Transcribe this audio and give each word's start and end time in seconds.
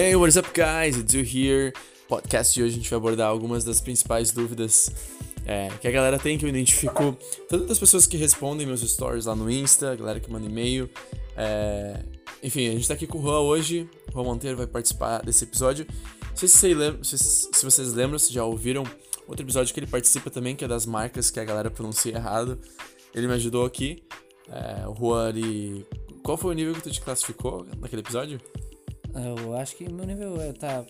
Hey, 0.00 0.14
what's 0.14 0.36
up, 0.36 0.48
guys? 0.54 0.96
It's 0.96 1.12
you 1.12 1.24
here. 1.24 1.72
Podcast 2.08 2.54
de 2.54 2.62
hoje 2.62 2.74
a 2.74 2.76
gente 2.76 2.88
vai 2.88 2.98
abordar 2.98 3.26
algumas 3.26 3.64
das 3.64 3.80
principais 3.80 4.30
dúvidas 4.30 4.92
é, 5.44 5.70
que 5.80 5.88
a 5.88 5.90
galera 5.90 6.20
tem, 6.20 6.38
que 6.38 6.44
eu 6.44 6.48
identifico 6.48 7.18
tanto 7.48 7.66
das 7.66 7.80
pessoas 7.80 8.06
que 8.06 8.16
respondem 8.16 8.64
meus 8.64 8.80
stories 8.80 9.26
lá 9.26 9.34
no 9.34 9.50
Insta, 9.50 9.90
a 9.90 9.96
galera 9.96 10.20
que 10.20 10.30
manda 10.30 10.46
e-mail. 10.46 10.88
É, 11.36 11.98
enfim, 12.40 12.68
a 12.68 12.70
gente 12.74 12.86
tá 12.86 12.94
aqui 12.94 13.08
com 13.08 13.18
o 13.18 13.22
Juan 13.22 13.40
hoje. 13.40 13.90
O 14.10 14.12
Juan 14.12 14.22
Monteiro 14.22 14.56
vai 14.56 14.68
participar 14.68 15.20
desse 15.22 15.42
episódio. 15.42 15.84
Se, 16.32 16.72
lembra, 16.72 17.02
se, 17.02 17.18
se 17.18 17.64
vocês 17.64 17.92
lembram, 17.92 18.20
se 18.20 18.32
já 18.32 18.44
ouviram 18.44 18.84
outro 19.26 19.44
episódio 19.44 19.74
que 19.74 19.80
ele 19.80 19.88
participa 19.88 20.30
também, 20.30 20.54
que 20.54 20.64
é 20.64 20.68
das 20.68 20.86
marcas 20.86 21.28
que 21.28 21.40
a 21.40 21.44
galera 21.44 21.72
pronuncia 21.72 22.14
errado. 22.14 22.56
Ele 23.12 23.26
me 23.26 23.32
ajudou 23.32 23.66
aqui. 23.66 24.04
É, 24.48 24.86
o 24.86 24.94
Juan, 24.94 25.30
ele... 25.30 25.84
Qual 26.22 26.38
foi 26.38 26.52
o 26.52 26.54
nível 26.54 26.74
que 26.74 26.82
tu 26.82 26.90
te 26.92 27.00
classificou 27.00 27.66
naquele 27.80 28.02
episódio? 28.02 28.40
Eu 29.14 29.56
acho 29.56 29.76
que 29.76 29.90
meu 29.90 30.06
nível 30.06 30.40
é, 30.40 30.52
tá 30.52 30.84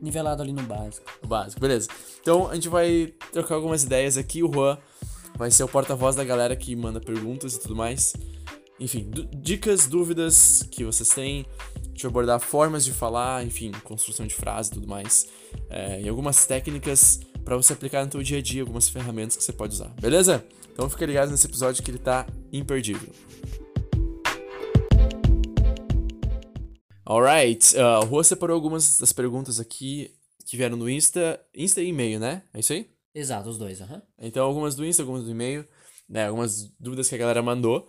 nivelado 0.00 0.42
ali 0.42 0.52
no 0.52 0.62
básico. 0.62 1.06
O 1.22 1.26
básico, 1.26 1.60
beleza. 1.60 1.88
Então 2.20 2.48
a 2.48 2.54
gente 2.54 2.68
vai 2.68 3.12
trocar 3.32 3.54
algumas 3.54 3.84
ideias 3.84 4.16
aqui. 4.16 4.42
O 4.42 4.52
Juan 4.52 4.78
vai 5.36 5.50
ser 5.50 5.64
o 5.64 5.68
porta-voz 5.68 6.16
da 6.16 6.24
galera 6.24 6.54
que 6.56 6.74
manda 6.74 7.00
perguntas 7.00 7.54
e 7.54 7.60
tudo 7.60 7.76
mais. 7.76 8.14
Enfim, 8.78 9.10
dicas, 9.34 9.86
dúvidas 9.86 10.62
que 10.70 10.84
vocês 10.84 11.08
têm. 11.08 11.46
Deixa 11.88 12.06
eu 12.06 12.10
abordar 12.10 12.38
formas 12.40 12.84
de 12.84 12.92
falar, 12.92 13.44
enfim, 13.44 13.72
construção 13.84 14.26
de 14.26 14.34
frase 14.34 14.70
e 14.70 14.74
tudo 14.74 14.86
mais. 14.86 15.26
É, 15.70 16.02
e 16.02 16.08
algumas 16.08 16.44
técnicas 16.44 17.20
para 17.42 17.56
você 17.56 17.72
aplicar 17.72 18.04
no 18.04 18.12
seu 18.12 18.22
dia 18.22 18.38
a 18.38 18.42
dia, 18.42 18.62
algumas 18.62 18.88
ferramentas 18.88 19.36
que 19.36 19.42
você 19.42 19.52
pode 19.52 19.74
usar, 19.74 19.88
beleza? 20.00 20.44
Então 20.72 20.90
fica 20.90 21.06
ligado 21.06 21.30
nesse 21.30 21.46
episódio 21.46 21.82
que 21.82 21.90
ele 21.90 21.98
tá 21.98 22.26
imperdível. 22.52 23.08
Alright, 27.08 27.76
uh, 27.76 28.04
o 28.04 28.06
Rua 28.06 28.24
separou 28.24 28.56
algumas 28.56 28.98
das 28.98 29.12
perguntas 29.12 29.60
aqui 29.60 30.12
que 30.44 30.56
vieram 30.56 30.76
no 30.76 30.90
Insta, 30.90 31.40
Insta 31.54 31.80
e 31.80 31.88
e-mail, 31.88 32.18
né? 32.18 32.42
É 32.52 32.58
isso 32.58 32.72
aí? 32.72 32.90
Exato, 33.14 33.48
os 33.48 33.56
dois, 33.56 33.80
aham. 33.80 33.94
Uhum. 33.94 34.02
Então, 34.18 34.44
algumas 34.44 34.74
do 34.74 34.84
Insta, 34.84 35.02
algumas 35.02 35.22
do 35.22 35.30
e-mail, 35.30 35.64
né? 36.08 36.26
Algumas 36.26 36.64
dúvidas 36.80 37.08
que 37.08 37.14
a 37.14 37.18
galera 37.18 37.40
mandou. 37.42 37.88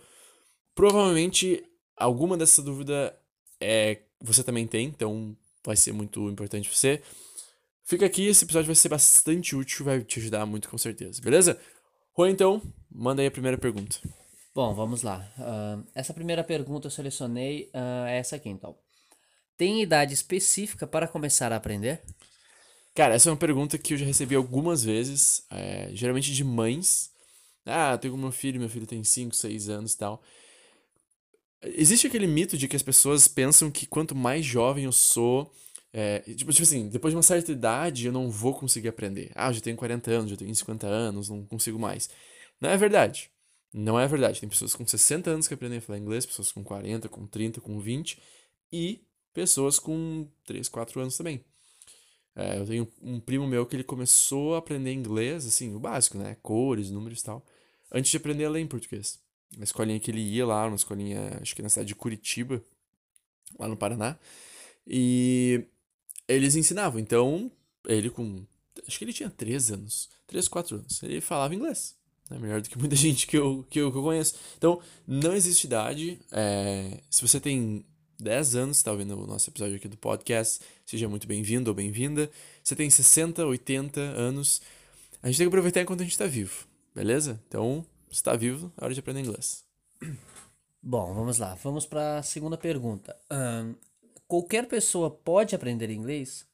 Provavelmente, 0.72 1.64
alguma 1.96 2.36
dessa 2.36 2.62
dúvida 2.62 3.12
é, 3.60 4.02
você 4.20 4.44
também 4.44 4.68
tem, 4.68 4.86
então 4.86 5.36
vai 5.66 5.74
ser 5.74 5.92
muito 5.92 6.28
importante 6.30 6.68
pra 6.68 6.78
você. 6.78 7.02
Fica 7.82 8.06
aqui, 8.06 8.26
esse 8.26 8.44
episódio 8.44 8.66
vai 8.66 8.76
ser 8.76 8.88
bastante 8.88 9.56
útil, 9.56 9.84
vai 9.84 10.00
te 10.02 10.20
ajudar 10.20 10.46
muito 10.46 10.68
com 10.68 10.78
certeza, 10.78 11.20
beleza? 11.20 11.58
Rua, 12.12 12.30
então, 12.30 12.62
manda 12.88 13.20
aí 13.20 13.26
a 13.26 13.32
primeira 13.32 13.58
pergunta. 13.58 13.96
Bom, 14.54 14.72
vamos 14.74 15.02
lá. 15.02 15.28
Uh, 15.36 15.84
essa 15.92 16.14
primeira 16.14 16.44
pergunta 16.44 16.86
eu 16.86 16.90
selecionei 16.90 17.70
uh, 17.74 18.06
essa 18.06 18.36
aqui, 18.36 18.48
então. 18.48 18.76
Tem 19.58 19.82
idade 19.82 20.14
específica 20.14 20.86
para 20.86 21.08
começar 21.08 21.52
a 21.52 21.56
aprender? 21.56 22.00
Cara, 22.94 23.14
essa 23.14 23.28
é 23.28 23.32
uma 23.32 23.36
pergunta 23.36 23.76
que 23.76 23.92
eu 23.92 23.98
já 23.98 24.06
recebi 24.06 24.36
algumas 24.36 24.84
vezes, 24.84 25.44
é, 25.50 25.90
geralmente 25.92 26.32
de 26.32 26.44
mães. 26.44 27.10
Ah, 27.66 27.92
eu 27.92 27.98
tenho 27.98 28.16
meu 28.16 28.30
filho, 28.30 28.60
meu 28.60 28.68
filho 28.68 28.86
tem 28.86 29.02
5, 29.02 29.34
6 29.34 29.68
anos 29.68 29.94
e 29.94 29.98
tal. 29.98 30.22
Existe 31.60 32.06
aquele 32.06 32.28
mito 32.28 32.56
de 32.56 32.68
que 32.68 32.76
as 32.76 32.82
pessoas 32.82 33.26
pensam 33.26 33.68
que 33.68 33.84
quanto 33.84 34.14
mais 34.14 34.44
jovem 34.46 34.84
eu 34.84 34.92
sou, 34.92 35.52
é, 35.92 36.20
tipo, 36.20 36.52
tipo 36.52 36.62
assim, 36.62 36.88
depois 36.88 37.12
de 37.12 37.16
uma 37.16 37.22
certa 37.22 37.50
idade 37.50 38.06
eu 38.06 38.12
não 38.12 38.30
vou 38.30 38.54
conseguir 38.54 38.88
aprender. 38.88 39.32
Ah, 39.34 39.48
eu 39.48 39.54
já 39.54 39.60
tenho 39.60 39.76
40 39.76 40.10
anos, 40.12 40.30
já 40.30 40.36
tenho 40.36 40.54
50 40.54 40.86
anos, 40.86 41.28
não 41.28 41.44
consigo 41.44 41.80
mais. 41.80 42.08
Não 42.60 42.70
é 42.70 42.76
verdade. 42.76 43.28
Não 43.72 43.98
é 43.98 44.06
verdade. 44.06 44.38
Tem 44.38 44.48
pessoas 44.48 44.74
com 44.74 44.86
60 44.86 45.30
anos 45.30 45.48
que 45.48 45.54
aprendem 45.54 45.78
a 45.78 45.80
falar 45.80 45.98
inglês, 45.98 46.24
pessoas 46.24 46.52
com 46.52 46.62
40, 46.62 47.08
com 47.08 47.26
30, 47.26 47.60
com 47.60 47.80
20. 47.80 48.18
E 48.72 49.00
pessoas 49.32 49.78
com 49.78 50.26
3, 50.44 50.68
4 50.68 51.00
anos 51.00 51.16
também. 51.16 51.44
É, 52.34 52.58
eu 52.58 52.66
tenho 52.66 52.88
um 53.02 53.18
primo 53.18 53.46
meu 53.46 53.66
que 53.66 53.74
ele 53.74 53.84
começou 53.84 54.54
a 54.54 54.58
aprender 54.58 54.92
inglês, 54.92 55.44
assim, 55.44 55.74
o 55.74 55.80
básico, 55.80 56.16
né? 56.16 56.36
Cores, 56.42 56.90
números 56.90 57.20
e 57.20 57.24
tal, 57.24 57.44
antes 57.92 58.10
de 58.10 58.16
aprender 58.16 58.44
a 58.44 58.50
ler 58.50 58.60
em 58.60 58.66
português. 58.66 59.18
Na 59.56 59.64
escolinha 59.64 59.98
que 59.98 60.10
ele 60.10 60.20
ia 60.20 60.46
lá, 60.46 60.66
uma 60.66 60.76
escolinha, 60.76 61.38
acho 61.40 61.56
que 61.56 61.62
na 61.62 61.68
cidade 61.68 61.88
de 61.88 61.94
Curitiba, 61.94 62.62
lá 63.58 63.66
no 63.66 63.76
Paraná. 63.76 64.16
E 64.86 65.64
eles 66.28 66.54
ensinavam. 66.54 67.00
Então, 67.00 67.50
ele 67.86 68.10
com. 68.10 68.44
Acho 68.86 68.98
que 68.98 69.04
ele 69.04 69.12
tinha 69.12 69.30
3 69.30 69.72
anos. 69.72 70.08
3, 70.26 70.46
4 70.46 70.76
anos. 70.76 71.02
Ele 71.02 71.20
falava 71.20 71.54
inglês. 71.54 71.96
Né? 72.30 72.38
Melhor 72.38 72.60
do 72.60 72.68
que 72.68 72.78
muita 72.78 72.94
gente 72.96 73.26
que 73.26 73.36
eu, 73.36 73.66
que 73.68 73.80
eu, 73.80 73.90
que 73.90 73.98
eu 73.98 74.02
conheço. 74.02 74.34
Então, 74.56 74.80
não 75.06 75.34
existe 75.34 75.64
idade. 75.64 76.20
É, 76.30 77.00
se 77.10 77.22
você 77.22 77.40
tem 77.40 77.84
10 78.20 78.56
anos, 78.56 78.78
está 78.78 78.90
ouvindo 78.90 79.16
o 79.16 79.26
nosso 79.26 79.48
episódio 79.48 79.76
aqui 79.76 79.86
do 79.86 79.96
podcast, 79.96 80.60
seja 80.84 81.08
muito 81.08 81.26
bem-vindo 81.28 81.70
ou 81.70 81.74
bem-vinda. 81.74 82.28
Você 82.62 82.74
tem 82.74 82.90
60, 82.90 83.46
80 83.46 84.00
anos, 84.00 84.60
a 85.22 85.28
gente 85.28 85.38
tem 85.38 85.46
que 85.46 85.48
aproveitar 85.48 85.82
enquanto 85.82 86.00
a 86.00 86.04
gente 86.04 86.12
está 86.12 86.26
vivo, 86.26 86.66
beleza? 86.94 87.40
Então, 87.46 87.86
se 88.08 88.14
está 88.14 88.34
vivo, 88.34 88.72
é 88.76 88.84
hora 88.84 88.92
de 88.92 89.00
aprender 89.00 89.20
inglês. 89.20 89.64
Bom, 90.82 91.12
vamos 91.12 91.38
lá. 91.38 91.54
Vamos 91.56 91.86
para 91.86 92.18
a 92.18 92.22
segunda 92.22 92.56
pergunta. 92.56 93.16
Um, 93.30 93.74
qualquer 94.26 94.66
pessoa 94.66 95.10
pode 95.10 95.54
aprender 95.54 95.90
inglês? 95.90 96.46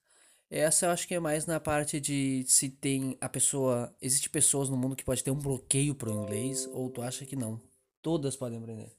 Essa 0.51 0.87
eu 0.87 0.91
acho 0.91 1.09
que 1.09 1.15
é 1.15 1.21
mais 1.21 1.47
na 1.47 1.61
parte 1.61 2.01
de 2.01 2.45
se 2.47 2.69
tem 2.69 3.17
a 3.21 3.29
pessoa. 3.29 3.95
Existe 4.01 4.29
pessoas 4.29 4.69
no 4.69 4.77
mundo 4.77 4.97
que 4.97 5.05
pode 5.05 5.23
ter 5.23 5.31
um 5.31 5.39
bloqueio 5.39 5.95
pro 5.95 6.13
inglês, 6.13 6.69
ou 6.73 6.91
tu 6.91 7.03
acha 7.03 7.25
que 7.25 7.37
não? 7.37 7.61
Todas 8.03 8.37
podem 8.37 8.59
aprender. 8.59 8.93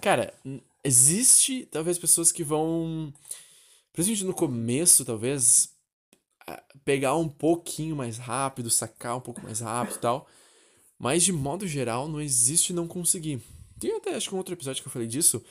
Cara, 0.00 0.32
existe 0.84 1.66
talvez 1.66 1.98
pessoas 1.98 2.30
que 2.30 2.44
vão, 2.44 3.12
principalmente 3.92 4.24
no 4.24 4.34
começo, 4.34 5.04
talvez, 5.04 5.70
pegar 6.84 7.16
um 7.16 7.28
pouquinho 7.28 7.96
mais 7.96 8.18
rápido, 8.18 8.70
sacar 8.70 9.16
um 9.16 9.20
pouco 9.20 9.42
mais 9.42 9.60
rápido 9.60 9.96
e 9.96 10.00
tal. 10.00 10.28
Mas 10.98 11.24
de 11.24 11.32
modo 11.32 11.66
geral, 11.66 12.08
não 12.08 12.20
existe 12.20 12.72
não 12.72 12.86
conseguir. 12.86 13.40
Tem 13.78 13.94
até 13.96 14.14
acho 14.14 14.28
que 14.28 14.34
um 14.34 14.38
outro 14.38 14.54
episódio 14.54 14.82
que 14.82 14.88
eu 14.88 14.92
falei 14.92 15.08
disso. 15.08 15.42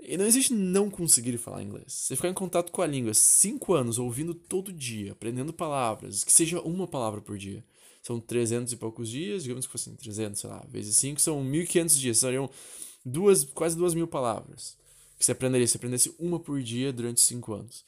E 0.00 0.16
não 0.16 0.24
existe 0.24 0.54
não 0.54 0.88
conseguir 0.88 1.36
falar 1.38 1.62
inglês. 1.62 1.92
Você 1.92 2.14
ficar 2.14 2.28
em 2.28 2.34
contato 2.34 2.70
com 2.70 2.80
a 2.80 2.86
língua 2.86 3.12
cinco 3.12 3.74
anos, 3.74 3.98
ouvindo 3.98 4.32
todo 4.32 4.72
dia, 4.72 5.12
aprendendo 5.12 5.52
palavras, 5.52 6.22
que 6.22 6.32
seja 6.32 6.60
uma 6.60 6.86
palavra 6.86 7.20
por 7.20 7.36
dia. 7.36 7.64
São 8.00 8.20
300 8.20 8.72
e 8.72 8.76
poucos 8.76 9.08
dias, 9.08 9.42
digamos 9.42 9.66
que 9.66 9.72
fossem 9.72 9.94
300, 9.96 10.40
sei 10.40 10.48
lá, 10.48 10.64
vezes 10.68 10.96
5, 10.96 11.20
são 11.20 11.42
1.500 11.44 11.98
dias. 11.98 12.18
Seriam 12.18 12.48
duas, 13.04 13.44
quase 13.44 13.76
duas 13.76 13.94
mil 13.94 14.06
palavras 14.06 14.76
que 15.18 15.24
você 15.24 15.32
aprenderia 15.32 15.66
se 15.66 15.76
aprendesse 15.76 16.14
uma 16.18 16.38
por 16.38 16.62
dia 16.62 16.92
durante 16.92 17.20
cinco 17.20 17.52
anos. 17.52 17.84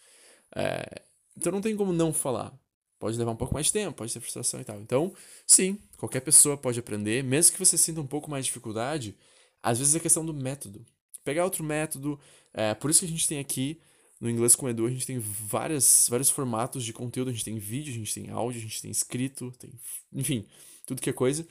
É, 0.54 1.02
então 1.36 1.52
não 1.52 1.60
tem 1.60 1.76
como 1.76 1.92
não 1.92 2.12
falar. 2.12 2.52
Pode 2.98 3.16
levar 3.16 3.30
um 3.30 3.36
pouco 3.36 3.54
mais 3.54 3.66
de 3.66 3.72
tempo, 3.72 3.96
pode 3.96 4.12
ter 4.12 4.20
frustração 4.20 4.60
e 4.60 4.64
tal. 4.64 4.80
Então, 4.80 5.14
sim, 5.46 5.78
qualquer 5.96 6.20
pessoa 6.20 6.56
pode 6.56 6.78
aprender, 6.78 7.22
mesmo 7.24 7.52
que 7.52 7.58
você 7.58 7.78
sinta 7.78 8.00
um 8.00 8.06
pouco 8.06 8.30
mais 8.30 8.44
de 8.44 8.50
dificuldade, 8.50 9.16
às 9.62 9.78
vezes 9.78 9.94
é 9.94 10.00
questão 10.00 10.26
do 10.26 10.34
método. 10.34 10.84
Pegar 11.24 11.44
outro 11.44 11.62
método, 11.64 12.18
é, 12.52 12.74
por 12.74 12.90
isso 12.90 13.00
que 13.00 13.06
a 13.06 13.08
gente 13.08 13.26
tem 13.28 13.38
aqui 13.38 13.80
no 14.20 14.28
Inglês 14.28 14.54
com 14.54 14.68
Edu, 14.68 14.84
a 14.84 14.90
gente 14.90 15.06
tem 15.06 15.18
várias, 15.18 16.06
vários 16.10 16.28
formatos 16.28 16.84
de 16.84 16.92
conteúdo, 16.92 17.28
a 17.30 17.32
gente 17.32 17.44
tem 17.44 17.58
vídeo, 17.58 17.90
a 17.90 17.96
gente 17.96 18.12
tem 18.12 18.28
áudio, 18.30 18.58
a 18.58 18.62
gente 18.62 18.82
tem 18.82 18.90
escrito, 18.90 19.50
tem, 19.58 19.72
enfim, 20.12 20.46
tudo 20.84 21.00
que 21.00 21.08
é 21.08 21.12
coisa, 21.12 21.46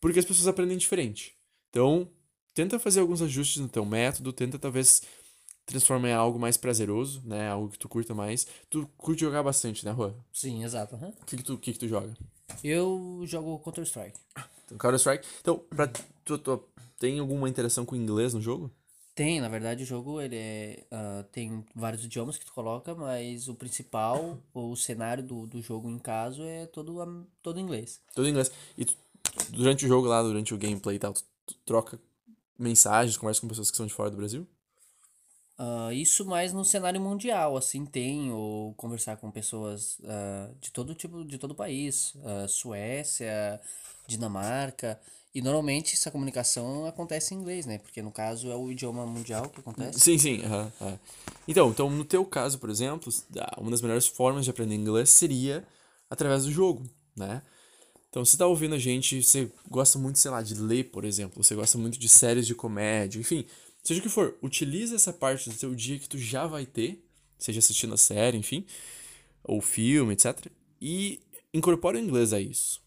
porque 0.00 0.18
as 0.18 0.24
pessoas 0.24 0.48
aprendem 0.48 0.76
diferente. 0.76 1.36
Então, 1.70 2.10
tenta 2.58 2.76
fazer 2.76 2.98
alguns 2.98 3.22
ajustes 3.22 3.62
no 3.62 3.68
teu 3.68 3.84
método, 3.84 4.32
tenta 4.32 4.58
talvez 4.58 5.02
transformar 5.64 6.08
em 6.08 6.12
algo 6.12 6.40
mais 6.40 6.56
prazeroso, 6.56 7.22
né? 7.24 7.48
Algo 7.48 7.68
que 7.68 7.78
tu 7.78 7.88
curta 7.88 8.12
mais. 8.16 8.48
Tu 8.68 8.84
curte 8.96 9.20
jogar 9.20 9.44
bastante, 9.44 9.84
né, 9.84 9.92
Rua? 9.92 10.12
Sim, 10.32 10.64
exato. 10.64 10.96
O 10.96 10.98
uhum. 10.98 11.12
que, 11.24 11.36
que, 11.36 11.42
tu, 11.44 11.56
que, 11.56 11.72
que 11.72 11.78
tu 11.78 11.86
joga? 11.86 12.12
Eu 12.64 13.22
jogo 13.26 13.60
Counter-Strike. 13.60 14.18
Counter-Strike. 14.76 15.24
Então, 15.40 15.58
pra, 15.70 15.86
tu, 16.24 16.36
tu, 16.36 16.64
tem 16.98 17.20
alguma 17.20 17.48
interação 17.48 17.86
com 17.86 17.94
o 17.94 17.98
inglês 17.98 18.34
no 18.34 18.40
jogo? 18.40 18.72
Tem, 19.14 19.40
na 19.40 19.48
verdade 19.48 19.84
o 19.84 19.86
jogo 19.86 20.20
ele 20.20 20.36
é, 20.36 20.84
uh, 20.92 21.22
tem 21.30 21.64
vários 21.76 22.04
idiomas 22.04 22.38
que 22.38 22.44
tu 22.44 22.52
coloca, 22.52 22.94
mas 22.94 23.48
o 23.48 23.54
principal, 23.54 24.38
o 24.52 24.74
cenário 24.74 25.22
do, 25.22 25.46
do 25.46 25.60
jogo 25.60 25.88
em 25.88 25.98
caso 25.98 26.42
é 26.42 26.66
todo, 26.66 27.26
todo 27.40 27.60
inglês. 27.60 28.00
Todo 28.14 28.28
inglês. 28.28 28.50
E 28.76 28.84
tu, 28.84 28.96
durante 29.50 29.84
o 29.84 29.88
jogo 29.88 30.08
lá, 30.08 30.22
durante 30.22 30.54
o 30.54 30.58
gameplay 30.58 30.96
e 30.96 30.98
tal, 30.98 31.12
tu, 31.12 31.24
tu 31.46 31.54
troca 31.64 32.00
mensagens, 32.58 33.16
conversa 33.16 33.40
com 33.40 33.48
pessoas 33.48 33.70
que 33.70 33.76
são 33.76 33.86
de 33.86 33.94
fora 33.94 34.10
do 34.10 34.16
Brasil? 34.16 34.46
Uh, 35.58 35.92
isso 35.92 36.24
mais 36.24 36.52
no 36.52 36.64
cenário 36.64 37.00
mundial, 37.00 37.56
assim, 37.56 37.84
tem, 37.84 38.30
ou 38.30 38.74
conversar 38.74 39.16
com 39.16 39.28
pessoas 39.28 39.98
uh, 40.00 40.54
de 40.60 40.70
todo 40.70 40.94
tipo, 40.94 41.24
de 41.24 41.36
todo 41.36 41.50
o 41.50 41.54
país, 41.54 42.14
uh, 42.14 42.48
Suécia, 42.48 43.60
Dinamarca, 44.06 45.00
e 45.34 45.42
normalmente 45.42 45.94
essa 45.94 46.12
comunicação 46.12 46.86
acontece 46.86 47.34
em 47.34 47.38
inglês, 47.38 47.66
né? 47.66 47.78
Porque 47.78 48.00
no 48.00 48.12
caso 48.12 48.50
é 48.50 48.54
o 48.54 48.70
idioma 48.70 49.04
mundial 49.04 49.48
que 49.50 49.60
acontece. 49.60 49.98
Sim, 49.98 50.16
sim. 50.16 50.42
Então, 51.46 51.70
então, 51.70 51.90
no 51.90 52.04
teu 52.04 52.24
caso, 52.24 52.58
por 52.58 52.70
exemplo, 52.70 53.12
uma 53.58 53.70
das 53.70 53.82
melhores 53.82 54.06
formas 54.06 54.44
de 54.44 54.50
aprender 54.50 54.74
inglês 54.74 55.10
seria 55.10 55.66
através 56.08 56.44
do 56.44 56.50
jogo, 56.50 56.88
né? 57.14 57.42
Então, 58.10 58.24
se 58.24 58.38
tá 58.38 58.46
ouvindo 58.46 58.74
a 58.74 58.78
gente, 58.78 59.22
você 59.22 59.50
gosta 59.68 59.98
muito, 59.98 60.18
sei 60.18 60.30
lá, 60.30 60.42
de 60.42 60.54
ler, 60.54 60.84
por 60.84 61.04
exemplo, 61.04 61.42
você 61.42 61.54
gosta 61.54 61.76
muito 61.76 61.98
de 61.98 62.08
séries 62.08 62.46
de 62.46 62.54
comédia, 62.54 63.20
enfim, 63.20 63.44
seja 63.82 64.00
o 64.00 64.02
que 64.02 64.08
for, 64.08 64.36
utiliza 64.42 64.96
essa 64.96 65.12
parte 65.12 65.50
do 65.50 65.56
seu 65.56 65.74
dia 65.74 65.98
que 65.98 66.08
tu 66.08 66.16
já 66.16 66.46
vai 66.46 66.64
ter, 66.64 67.04
seja 67.38 67.58
assistindo 67.58 67.94
a 67.94 67.98
série, 67.98 68.38
enfim, 68.38 68.64
ou 69.44 69.60
filme, 69.60 70.14
etc. 70.14 70.46
E 70.80 71.20
incorpora 71.52 71.98
o 71.98 72.00
inglês 72.00 72.32
a 72.32 72.40
isso. 72.40 72.80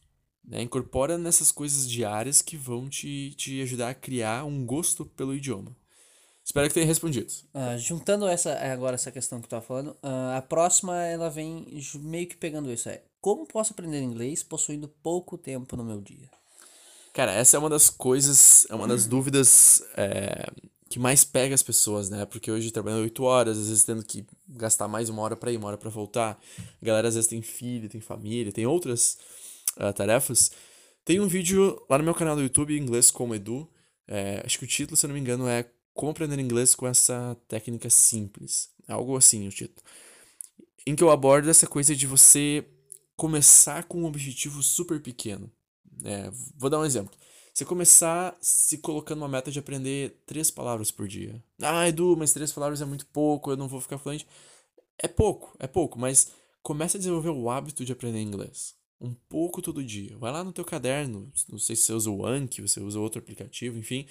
Né? 0.44 0.64
Incorpora 0.64 1.18
nessas 1.18 1.52
coisas 1.52 1.90
diárias 1.90 2.42
que 2.42 2.58
vão 2.58 2.90
te, 2.90 3.34
te 3.36 3.62
ajudar 3.62 3.90
a 3.90 3.96
criar 3.96 4.44
um 4.46 4.66
gosto 4.66 5.06
pelo 5.06 5.36
idioma. 5.36 5.76
Espero 6.44 6.68
que 6.68 6.74
tenha 6.74 6.86
respondido. 6.86 7.32
Uh, 7.54 7.78
juntando 7.78 8.28
essa 8.28 8.54
agora 8.58 8.96
essa 8.96 9.12
questão 9.12 9.40
que 9.40 9.44
tu 9.44 9.48
estava 9.48 9.62
falando, 9.62 9.92
uh, 10.04 10.36
a 10.36 10.42
próxima 10.42 11.04
ela 11.04 11.30
vem 11.30 11.68
meio 12.00 12.28
que 12.28 12.36
pegando 12.36 12.72
isso. 12.72 12.90
É 12.90 13.04
como 13.22 13.46
posso 13.46 13.72
aprender 13.72 14.02
inglês 14.02 14.44
possuindo 14.44 14.88
pouco 14.88 15.38
tempo 15.38 15.78
no 15.78 15.86
meu 15.86 16.02
dia? 16.02 16.30
Cara, 17.14 17.32
essa 17.34 17.56
é 17.56 17.60
uma 17.60 17.70
das 17.70 17.90
coisas, 17.90 18.66
é 18.70 18.76
uma 18.76 18.88
das 18.88 19.06
dúvidas 19.06 19.84
é, 19.96 20.50
que 20.90 20.98
mais 20.98 21.24
pega 21.24 21.54
as 21.54 21.62
pessoas, 21.62 22.10
né? 22.10 22.26
Porque 22.26 22.50
hoje 22.50 22.72
trabalhando 22.72 23.04
oito 23.04 23.24
horas, 23.24 23.58
às 23.58 23.68
vezes 23.68 23.84
tendo 23.84 24.04
que 24.04 24.26
gastar 24.48 24.88
mais 24.88 25.08
uma 25.10 25.22
hora 25.22 25.36
para 25.36 25.52
ir, 25.52 25.58
uma 25.58 25.68
hora 25.68 25.78
para 25.78 25.90
voltar. 25.90 26.42
A 26.82 26.86
galera 26.86 27.08
às 27.08 27.16
vezes 27.16 27.30
tem 27.30 27.42
filho, 27.42 27.90
tem 27.90 28.02
família, 28.02 28.52
tem 28.52 28.66
outras 28.66 29.18
uh, 29.78 29.94
tarefas. 29.94 30.52
Tem 31.04 31.20
um 31.20 31.28
vídeo 31.28 31.82
lá 31.90 31.98
no 31.98 32.04
meu 32.04 32.16
canal 32.16 32.36
do 32.36 32.42
YouTube, 32.42 32.78
Inglês 32.78 33.12
como 33.12 33.36
Edu. 33.36 33.70
É, 34.08 34.42
acho 34.46 34.58
que 34.58 34.66
o 34.66 34.68
título, 34.68 34.98
se 34.98 35.06
eu 35.06 35.10
não 35.10 35.16
me 35.16 35.22
engano, 35.22 35.48
é 35.48 35.66
Como 35.94 36.12
aprender 36.12 36.40
inglês 36.40 36.74
com 36.74 36.88
essa 36.88 37.38
técnica 37.48 37.90
simples. 37.90 38.70
Algo 38.88 39.18
assim 39.18 39.48
o 39.48 39.52
título. 39.52 39.82
Em 40.88 40.96
que 40.96 41.04
eu 41.04 41.12
abordo 41.12 41.50
essa 41.50 41.68
coisa 41.68 41.96
de 41.96 42.08
você 42.08 42.66
começar 43.16 43.84
com 43.84 44.02
um 44.02 44.06
objetivo 44.06 44.62
super 44.64 45.02
pequeno. 45.02 45.52
É, 46.04 46.32
vou 46.56 46.70
dar 46.70 46.80
um 46.80 46.86
exemplo. 46.86 47.16
Você 47.54 47.66
começar 47.66 48.38
se 48.40 48.78
colocando 48.78 49.20
uma 49.20 49.28
meta 49.28 49.52
de 49.52 49.60
aprender 49.60 50.22
três 50.26 50.50
palavras 50.50 50.90
por 50.90 51.08
dia. 51.08 51.44
Ah, 51.62 51.88
Edu, 51.88 52.16
mas 52.18 52.32
três 52.32 52.52
palavras 52.52 52.82
é 52.82 52.86
muito 52.86 53.06
pouco, 53.08 53.52
eu 53.52 53.58
não 53.58 53.68
vou 53.68 53.82
ficar 53.82 53.98
fluente. 53.98 54.26
É 54.98 55.08
pouco, 55.08 55.56
é 55.60 55.68
pouco, 55.68 56.00
mas 56.00 56.32
comece 56.64 56.96
a 56.96 57.00
desenvolver 57.00 57.30
o 57.30 57.50
hábito 57.50 57.84
de 57.84 57.92
aprender 57.92 58.22
inglês. 58.22 58.76
Um 59.00 59.14
pouco 59.14 59.62
todo 59.62 59.84
dia. 59.84 60.16
Vai 60.18 60.32
lá 60.32 60.44
no 60.44 60.54
teu 60.54 60.64
caderno, 60.64 61.32
não 61.50 61.60
sei 61.60 61.76
se 61.76 61.84
você 61.84 61.94
usa 61.94 62.10
o 62.10 62.26
Anki, 62.26 62.62
você 62.62 62.80
usa 62.80 63.00
outro 63.00 63.20
aplicativo, 63.20 63.78
enfim, 63.78 64.08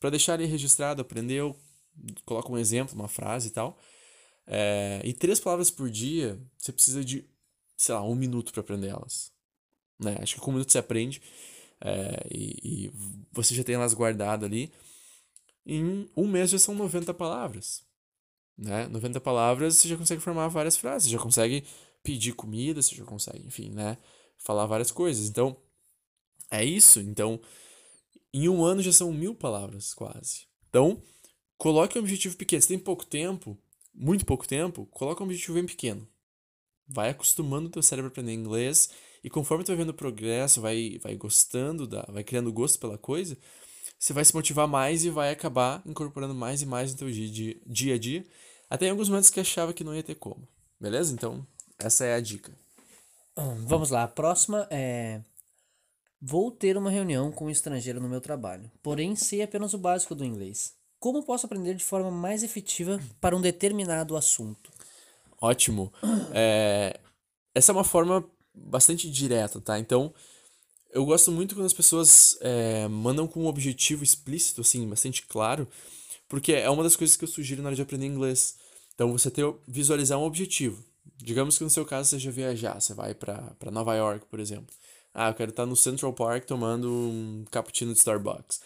para 0.00 0.10
deixar 0.10 0.34
ali 0.34 0.46
registrado, 0.46 1.02
aprendeu, 1.02 1.56
coloca 2.24 2.50
um 2.50 2.56
exemplo, 2.56 2.94
uma 2.94 3.08
frase 3.08 3.48
e 3.48 3.50
tal. 3.50 3.78
É, 4.46 5.02
e 5.04 5.12
três 5.12 5.38
palavras 5.38 5.70
por 5.70 5.90
dia, 5.90 6.40
você 6.56 6.72
precisa 6.72 7.04
de, 7.04 7.28
sei 7.78 7.94
lá, 7.94 8.02
um 8.02 8.14
minuto 8.14 8.52
para 8.52 8.60
aprender 8.60 8.88
elas. 8.88 9.32
Né? 9.98 10.18
Acho 10.20 10.34
que 10.34 10.40
com 10.40 10.50
um 10.50 10.54
minuto 10.54 10.70
você 10.70 10.78
aprende 10.78 11.22
é, 11.80 12.26
e, 12.30 12.86
e, 12.86 12.92
você 13.32 13.54
já 13.54 13.62
tem 13.62 13.76
elas 13.76 13.94
guardadas 13.94 14.46
ali. 14.46 14.72
Em 15.64 16.10
um 16.16 16.26
mês 16.26 16.50
já 16.50 16.58
são 16.58 16.74
90 16.74 17.14
palavras. 17.14 17.82
Né? 18.56 18.88
90 18.88 19.20
palavras 19.20 19.76
você 19.76 19.88
já 19.88 19.96
consegue 19.96 20.20
formar 20.20 20.48
várias 20.48 20.76
frases, 20.76 21.08
já 21.08 21.18
consegue 21.18 21.64
pedir 22.02 22.32
comida, 22.32 22.82
você 22.82 22.96
já 22.96 23.04
consegue, 23.04 23.46
enfim, 23.46 23.70
né? 23.70 23.96
Falar 24.36 24.66
várias 24.66 24.90
coisas. 24.90 25.28
Então, 25.28 25.56
é 26.50 26.64
isso. 26.64 27.00
Então, 27.00 27.40
em 28.32 28.48
um 28.48 28.64
ano 28.64 28.82
já 28.82 28.92
são 28.92 29.12
mil 29.12 29.34
palavras, 29.34 29.94
quase. 29.94 30.46
Então, 30.68 31.00
coloque 31.56 31.98
um 31.98 32.02
objetivo 32.02 32.36
pequeno. 32.36 32.62
Se 32.62 32.68
tem 32.68 32.78
pouco 32.78 33.06
tempo, 33.06 33.56
muito 33.94 34.24
pouco 34.24 34.48
tempo, 34.48 34.86
coloque 34.86 35.22
um 35.22 35.26
objetivo 35.26 35.54
bem 35.54 35.66
pequeno. 35.66 36.08
Vai 36.88 37.10
acostumando 37.10 37.68
o 37.68 37.70
teu 37.70 37.82
cérebro 37.82 38.08
a 38.08 38.12
aprender 38.12 38.32
inglês 38.32 38.90
e 39.22 39.28
conforme 39.28 39.64
tu 39.64 39.68
vai 39.68 39.76
vendo 39.76 39.90
o 39.90 39.94
progresso, 39.94 40.60
vai, 40.60 40.98
vai 41.02 41.14
gostando, 41.16 41.86
da, 41.86 42.02
vai 42.08 42.24
criando 42.24 42.52
gosto 42.52 42.78
pela 42.78 42.96
coisa, 42.96 43.36
você 43.98 44.12
vai 44.12 44.24
se 44.24 44.34
motivar 44.34 44.68
mais 44.68 45.04
e 45.04 45.10
vai 45.10 45.30
acabar 45.30 45.82
incorporando 45.84 46.34
mais 46.34 46.62
e 46.62 46.66
mais 46.66 46.92
no 46.92 46.98
teu 46.98 47.10
dia, 47.10 47.56
dia 47.66 47.94
a 47.94 47.98
dia. 47.98 48.24
Até 48.70 48.86
em 48.86 48.90
alguns 48.90 49.08
momentos 49.08 49.30
que 49.30 49.40
achava 49.40 49.72
que 49.72 49.82
não 49.82 49.94
ia 49.94 50.02
ter 50.02 50.14
como. 50.14 50.46
Beleza? 50.80 51.12
Então, 51.12 51.44
essa 51.78 52.04
é 52.04 52.14
a 52.14 52.20
dica. 52.20 52.52
Vamos 53.66 53.90
lá, 53.90 54.04
a 54.04 54.08
próxima 54.08 54.66
é. 54.70 55.20
Vou 56.20 56.50
ter 56.50 56.76
uma 56.76 56.90
reunião 56.90 57.30
com 57.30 57.46
um 57.46 57.50
estrangeiro 57.50 58.00
no 58.00 58.08
meu 58.08 58.20
trabalho, 58.20 58.70
porém 58.82 59.14
sei 59.14 59.42
apenas 59.42 59.72
o 59.74 59.78
básico 59.78 60.14
do 60.14 60.24
inglês. 60.24 60.74
Como 60.98 61.22
posso 61.22 61.46
aprender 61.46 61.74
de 61.74 61.84
forma 61.84 62.10
mais 62.10 62.42
efetiva 62.42 63.00
para 63.20 63.36
um 63.36 63.40
determinado 63.40 64.16
assunto? 64.16 64.72
Ótimo. 65.40 65.92
É, 66.32 66.98
essa 67.54 67.72
é 67.72 67.74
uma 67.74 67.84
forma 67.84 68.24
bastante 68.54 69.10
direta, 69.10 69.60
tá? 69.60 69.78
Então, 69.78 70.12
eu 70.90 71.04
gosto 71.04 71.30
muito 71.30 71.54
quando 71.54 71.66
as 71.66 71.72
pessoas 71.72 72.36
é, 72.40 72.88
mandam 72.88 73.26
com 73.26 73.42
um 73.42 73.46
objetivo 73.46 74.02
explícito, 74.02 74.60
assim, 74.60 74.88
bastante 74.88 75.22
claro, 75.26 75.68
porque 76.28 76.52
é 76.52 76.68
uma 76.68 76.82
das 76.82 76.96
coisas 76.96 77.16
que 77.16 77.24
eu 77.24 77.28
sugiro 77.28 77.62
na 77.62 77.68
hora 77.68 77.76
de 77.76 77.82
aprender 77.82 78.06
inglês. 78.06 78.56
Então, 78.94 79.12
você 79.12 79.30
ter, 79.30 79.44
visualizar 79.66 80.18
um 80.18 80.24
objetivo. 80.24 80.82
Digamos 81.16 81.56
que 81.56 81.64
no 81.64 81.70
seu 81.70 81.84
caso 81.84 82.10
seja 82.10 82.30
viajar, 82.30 82.80
você 82.80 82.94
vai 82.94 83.14
para 83.14 83.70
Nova 83.70 83.94
York, 83.94 84.26
por 84.26 84.40
exemplo. 84.40 84.74
Ah, 85.14 85.30
eu 85.30 85.34
quero 85.34 85.50
estar 85.50 85.66
no 85.66 85.76
Central 85.76 86.12
Park 86.12 86.44
tomando 86.44 86.90
um 86.90 87.44
cappuccino 87.50 87.92
de 87.92 87.98
Starbucks. 87.98 88.60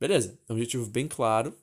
Beleza, 0.00 0.38
é 0.48 0.52
um 0.52 0.56
objetivo 0.56 0.86
bem 0.86 1.06
claro. 1.06 1.56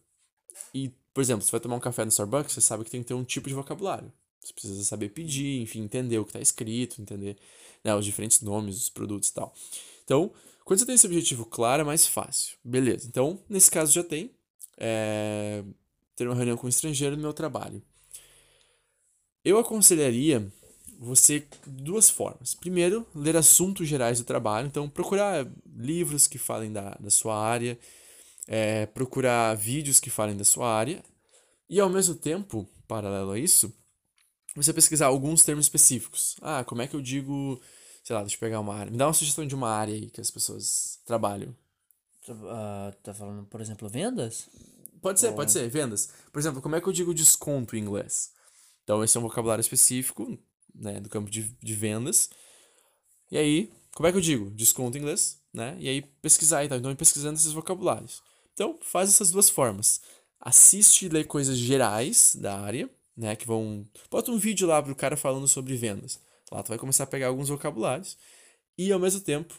E, 0.74 0.90
por 1.14 1.22
exemplo, 1.22 1.44
você 1.44 1.52
vai 1.52 1.60
tomar 1.60 1.76
um 1.76 1.80
café 1.80 2.06
no 2.06 2.10
Starbucks, 2.10 2.54
você 2.54 2.62
sabe 2.62 2.84
que 2.84 2.92
tem 2.92 3.02
que 3.02 3.08
ter 3.08 3.14
um 3.14 3.24
tipo 3.24 3.50
de 3.50 3.56
vocabulário. 3.56 4.12
Você 4.42 4.54
precisa 4.54 4.84
saber 4.84 5.10
pedir, 5.10 5.62
enfim, 5.62 5.82
entender 5.84 6.18
o 6.18 6.24
que 6.24 6.32
está 6.32 6.40
escrito, 6.40 7.02
entender 7.02 7.38
né, 7.84 7.96
os 7.96 8.04
diferentes 8.04 8.42
nomes 8.42 8.76
dos 8.76 8.90
produtos 8.90 9.30
e 9.30 9.34
tal. 9.34 9.54
Então, 10.04 10.32
quando 10.66 10.80
você 10.80 10.86
tem 10.86 10.96
esse 10.96 11.06
objetivo 11.06 11.46
claro, 11.46 11.82
é 11.82 11.86
mais 11.86 12.08
fácil. 12.08 12.58
Beleza, 12.64 13.08
então, 13.08 13.40
nesse 13.48 13.70
caso 13.70 13.94
já 13.94 14.04
tem. 14.04 14.32
É, 14.78 15.64
ter 16.16 16.28
uma 16.28 16.36
reunião 16.36 16.58
com 16.58 16.66
um 16.66 16.70
estrangeiro 16.70 17.16
no 17.16 17.22
meu 17.22 17.34
trabalho. 17.34 17.82
Eu 19.44 19.60
aconselharia 19.60 20.52
você 21.00 21.48
duas 21.66 22.10
formas. 22.10 22.54
Primeiro, 22.54 23.08
ler 23.16 23.36
assuntos 23.36 23.88
gerais 23.88 24.20
do 24.20 24.26
trabalho. 24.26 24.68
Então, 24.68 24.88
procurar 24.88 25.48
livros 25.76 26.28
que 26.28 26.38
falem 26.38 26.72
da, 26.72 26.92
da 27.00 27.10
sua 27.10 27.36
área, 27.36 27.78
é, 28.48 28.86
procurar 28.86 29.56
vídeos 29.56 30.00
que 30.00 30.12
falem 30.12 30.38
da 30.38 30.44
sua 30.44 30.72
área. 30.72 31.04
E, 31.68 31.80
ao 31.80 31.90
mesmo 31.90 32.14
tempo, 32.14 32.68
paralelo 32.88 33.32
a 33.32 33.40
isso, 33.40 33.74
você 34.56 34.74
pesquisar 34.74 35.08
alguns 35.08 35.44
termos 35.44 35.66
específicos. 35.66 36.36
Ah, 36.42 36.64
como 36.64 36.82
é 36.82 36.88
que 36.88 36.96
eu 36.96 37.02
digo, 37.02 37.62
sei 38.04 38.16
lá, 38.16 38.22
deixa 38.22 38.36
eu 38.36 38.40
pegar 38.40 38.60
uma 38.60 38.76
área. 38.76 38.92
Me 38.92 38.98
dá 38.98 39.08
uma 39.08 39.14
sugestão 39.14 39.46
de 39.46 39.56
uma 39.56 39.70
área 39.70 39.94
aí 39.94 40.10
que 40.10 40.20
as 40.20 40.32
pessoas 40.32 41.00
trabalham. 41.06 41.56
Uh, 42.28 42.96
tá 43.02 43.14
falando, 43.14 43.46
por 43.46 43.62
exemplo, 43.62 43.90
vendas? 43.90 44.48
Pode 45.02 45.20
ser, 45.20 45.30
Ou... 45.30 45.36
pode 45.36 45.52
ser, 45.52 45.68
vendas. 45.70 46.10
Por 46.32 46.40
exemplo, 46.40 46.62
como 46.62 46.76
é 46.76 46.82
que 46.82 46.88
eu 46.88 46.94
digo 46.94 47.14
desconto 47.14 47.76
em 47.76 47.80
inglês? 47.80 48.32
Então, 48.84 49.04
esse 49.04 49.18
é 49.18 49.20
um 49.20 49.24
vocabulário 49.24 49.62
específico, 49.62 50.38
né, 50.74 51.00
do 51.00 51.10
campo 51.10 51.30
de, 51.30 51.56
de 51.62 51.74
vendas. 51.74 52.30
E 53.32 53.38
aí, 53.38 53.72
como 53.96 54.08
é 54.08 54.12
que 54.12 54.18
eu 54.18 54.22
digo? 54.22 54.52
Desconto 54.52 54.98
em 54.98 55.02
inglês, 55.02 55.40
né? 55.54 55.76
E 55.80 55.90
aí, 55.90 56.02
pesquisar 56.22 56.64
e 56.64 56.68
tal. 56.68 56.78
Então, 56.78 56.96
pesquisando 56.96 57.36
esses 57.36 57.54
vocabulários. 57.54 58.22
Então, 58.54 58.78
faz 58.82 59.10
essas 59.10 59.32
duas 59.32 59.50
formas. 59.50 60.02
Assiste 60.40 61.06
e 61.06 61.10
lê 61.10 61.24
coisas 61.24 61.58
gerais 61.58 62.36
da 62.36 62.60
área, 62.60 62.90
né? 63.16 63.36
Que 63.36 63.48
vão. 63.48 63.88
Bota 64.10 64.32
um 64.32 64.38
vídeo 64.38 64.68
lá 64.68 64.82
pro 64.82 64.96
cara 64.96 65.18
falando 65.18 65.48
sobre 65.48 65.76
vendas. 65.76 66.20
Lá 66.52 66.62
tu 66.64 66.70
vai 66.70 66.78
começar 66.78 67.06
a 67.06 67.08
pegar 67.08 67.28
alguns 67.28 67.50
vocabulários 67.50 68.18
e 68.78 68.92
ao 68.92 69.00
mesmo 69.00 69.22
tempo 69.22 69.54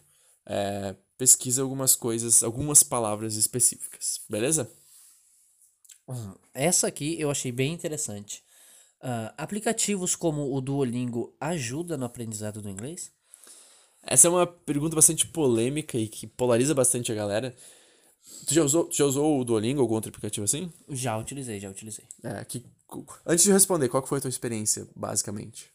é, 0.47 0.95
pesquisa 1.17 1.63
algumas 1.63 1.95
coisas, 1.95 2.43
algumas 2.43 2.83
palavras 2.83 3.37
específicas, 3.37 4.21
beleza? 4.29 4.71
Essa 6.53 6.89
aqui 6.89 7.19
eu 7.19 7.31
achei 7.31 7.53
bem 7.53 7.73
interessante. 7.73 8.43
Uh, 9.01 9.33
aplicativos 9.37 10.15
como 10.15 10.55
o 10.55 10.61
Duolingo 10.61 11.35
ajudam 11.41 11.99
no 11.99 12.05
aprendizado 12.05 12.61
do 12.61 12.69
inglês? 12.69 13.11
Essa 14.03 14.29
é 14.29 14.31
uma 14.31 14.47
pergunta 14.47 14.97
bastante 14.97 15.27
polêmica 15.27 15.97
e 15.97 16.09
que 16.09 16.27
polariza 16.27 16.75
bastante 16.75 17.11
a 17.11 17.15
galera. 17.15 17.55
Tu 18.47 18.55
já 18.55 18.63
usou, 18.63 18.85
tu 18.85 18.97
já 18.97 19.05
usou 19.05 19.41
o 19.41 19.45
Duolingo 19.45 19.81
ou 19.81 19.85
algum 19.85 19.95
outro 19.95 20.11
aplicativo 20.11 20.45
assim? 20.45 20.73
Já 20.89 21.17
utilizei, 21.17 21.59
já 21.59 21.71
utilizei. 21.71 22.05
É, 22.23 22.45
que, 22.45 22.65
antes 23.27 23.45
de 23.45 23.53
responder, 23.53 23.89
qual 23.89 24.07
foi 24.07 24.19
a 24.19 24.21
tua 24.21 24.31
experiência, 24.31 24.87
basicamente? 24.95 25.71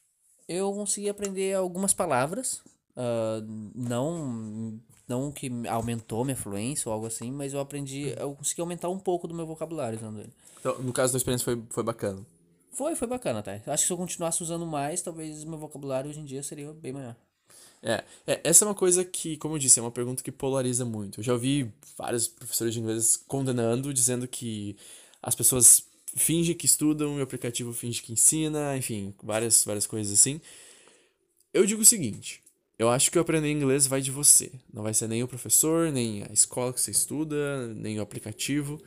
Eu 0.48 0.72
consegui 0.74 1.10
aprender 1.10 1.56
algumas 1.56 1.94
palavras. 1.94 2.62
Uh, 2.96 3.46
não, 3.76 4.80
não 5.08 5.32
que 5.32 5.52
aumentou 5.70 6.26
minha 6.26 6.36
fluência 6.36 6.90
ou 6.90 6.94
algo 6.94 7.06
assim, 7.06 7.32
mas 7.32 7.54
eu 7.54 7.60
aprendi, 7.60 8.14
eu 8.18 8.34
consegui 8.34 8.62
aumentar 8.62 8.90
um 8.90 8.98
pouco 8.98 9.28
do 9.28 9.36
meu 9.36 9.46
vocabulário 9.46 9.98
usando 9.98 10.20
ele. 10.20 10.34
Então, 10.60 10.78
no 10.80 10.92
caso 10.92 11.14
da 11.14 11.18
experiência 11.18 11.46
foi, 11.46 11.62
foi 11.70 11.84
bacana? 11.84 12.26
Foi, 12.72 12.96
foi 12.96 13.08
bacana 13.08 13.40
até. 13.40 13.62
Acho 13.68 13.84
que 13.84 13.88
se 13.88 13.94
eu 13.94 13.98
continuasse 13.98 14.42
usando 14.44 14.66
mais, 14.66 15.02
talvez 15.02 15.44
meu 15.44 15.58
vocabulário 15.58 16.10
hoje 16.10 16.20
em 16.20 16.26
dia 16.26 16.44
seria 16.44 16.72
bem 16.74 16.94
maior. 16.94 17.16
É, 17.82 18.04
é, 18.26 18.42
essa 18.44 18.66
é 18.66 18.68
uma 18.68 18.76
coisa 18.76 19.06
que, 19.06 19.38
como 19.38 19.56
eu 19.56 19.60
disse, 19.60 19.80
é 19.80 19.82
uma 19.82 19.92
pergunta 19.92 20.24
que 20.24 20.32
polariza 20.32 20.86
muito. 20.86 21.20
Eu 21.20 21.24
já 21.24 21.34
ouvi 21.34 21.72
vários 21.98 22.28
professores 22.28 22.74
de 22.74 22.80
inglês 22.80 23.18
condenando, 23.18 23.94
dizendo 23.94 24.28
que 24.28 24.76
as 25.22 25.36
pessoas 25.36 25.87
fingem 26.16 26.56
que 26.56 26.66
estudam 26.66 27.18
e 27.18 27.20
o 27.20 27.24
aplicativo 27.24 27.74
finge 27.74 28.02
que 28.02 28.14
ensina, 28.14 28.76
enfim, 28.78 29.14
várias, 29.22 29.64
várias 29.64 29.86
coisas 29.86 30.12
assim. 30.12 30.40
Eu 31.54 31.66
digo 31.66 31.82
o 31.82 31.86
seguinte: 31.86 32.42
eu 32.78 32.90
acho 32.90 33.10
que 33.10 33.18
aprender 33.18 33.52
inglês 33.52 33.88
vai 33.88 34.02
de 34.02 34.12
você. 34.12 34.52
Não 34.72 34.84
vai 34.84 34.94
ser 34.94 35.08
nem 35.08 35.24
o 35.24 35.28
professor, 35.28 35.92
nem 35.92 36.24
a 36.24 36.32
escola 36.32 36.72
que 36.72 36.80
você 36.80 36.92
estuda, 36.92 37.74
nem 37.74 37.98
o 38.00 38.04
aplicativo. 38.04 38.80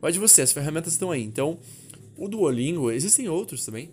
Vai 0.00 0.12
de 0.12 0.18
você, 0.18 0.42
as 0.42 0.52
ferramentas 0.52 0.92
estão 0.92 1.10
aí. 1.10 1.22
Então, 1.22 1.58
o 2.16 2.28
Duolingo, 2.28 2.90
existem 2.90 3.28
outros 3.28 3.64
também. 3.64 3.90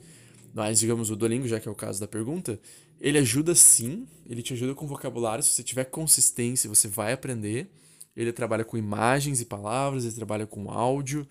Mas, 0.54 0.80
digamos, 0.80 1.10
o 1.10 1.16
Duolingo, 1.16 1.48
já 1.48 1.60
que 1.60 1.68
é 1.68 1.72
o 1.72 1.76
caso 1.76 2.00
da 2.02 2.08
pergunta, 2.08 2.60
ele 3.00 3.18
ajuda 3.18 3.56
sim, 3.56 4.06
ele 4.26 4.42
te 4.42 4.54
ajuda 4.54 4.76
com 4.76 4.86
vocabulário. 4.86 5.44
Se 5.44 5.52
você 5.52 5.64
tiver 5.64 5.86
consistência, 5.86 6.70
você 6.70 6.90
vai 6.90 7.14
aprender. 7.14 7.70
Ele 8.16 8.34
trabalha 8.34 8.66
com 8.66 8.78
imagens 8.78 9.40
e 9.40 9.46
palavras, 9.46 10.04
ele 10.04 10.16
trabalha 10.16 10.46
com 10.46 10.70
áudio. 10.70 11.26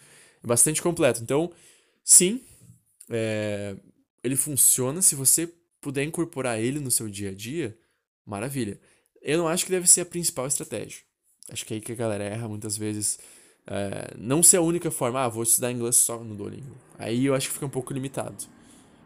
É 0.44 0.46
bastante 0.46 0.82
completo. 0.82 1.22
Então, 1.22 1.50
sim, 2.04 2.42
é, 3.08 3.74
ele 4.22 4.36
funciona. 4.36 5.00
Se 5.00 5.14
você 5.14 5.50
puder 5.80 6.04
incorporar 6.04 6.60
ele 6.60 6.78
no 6.78 6.90
seu 6.90 7.08
dia 7.08 7.30
a 7.30 7.34
dia, 7.34 7.76
maravilha. 8.26 8.78
Eu 9.22 9.38
não 9.38 9.48
acho 9.48 9.64
que 9.64 9.70
deve 9.70 9.86
ser 9.88 10.02
a 10.02 10.06
principal 10.06 10.46
estratégia. 10.46 11.00
Acho 11.50 11.64
que 11.64 11.74
é 11.74 11.76
aí 11.76 11.80
que 11.80 11.92
a 11.92 11.94
galera 11.94 12.22
erra 12.22 12.46
muitas 12.46 12.76
vezes. 12.76 13.18
É, 13.66 14.14
não 14.18 14.42
ser 14.42 14.58
a 14.58 14.62
única 14.62 14.90
forma, 14.90 15.24
ah, 15.24 15.28
vou 15.28 15.42
estudar 15.42 15.72
inglês 15.72 15.96
só 15.96 16.22
no 16.22 16.34
Duolingo. 16.34 16.76
Aí 16.98 17.24
eu 17.24 17.34
acho 17.34 17.48
que 17.48 17.54
fica 17.54 17.64
um 17.66 17.70
pouco 17.70 17.94
limitado, 17.94 18.44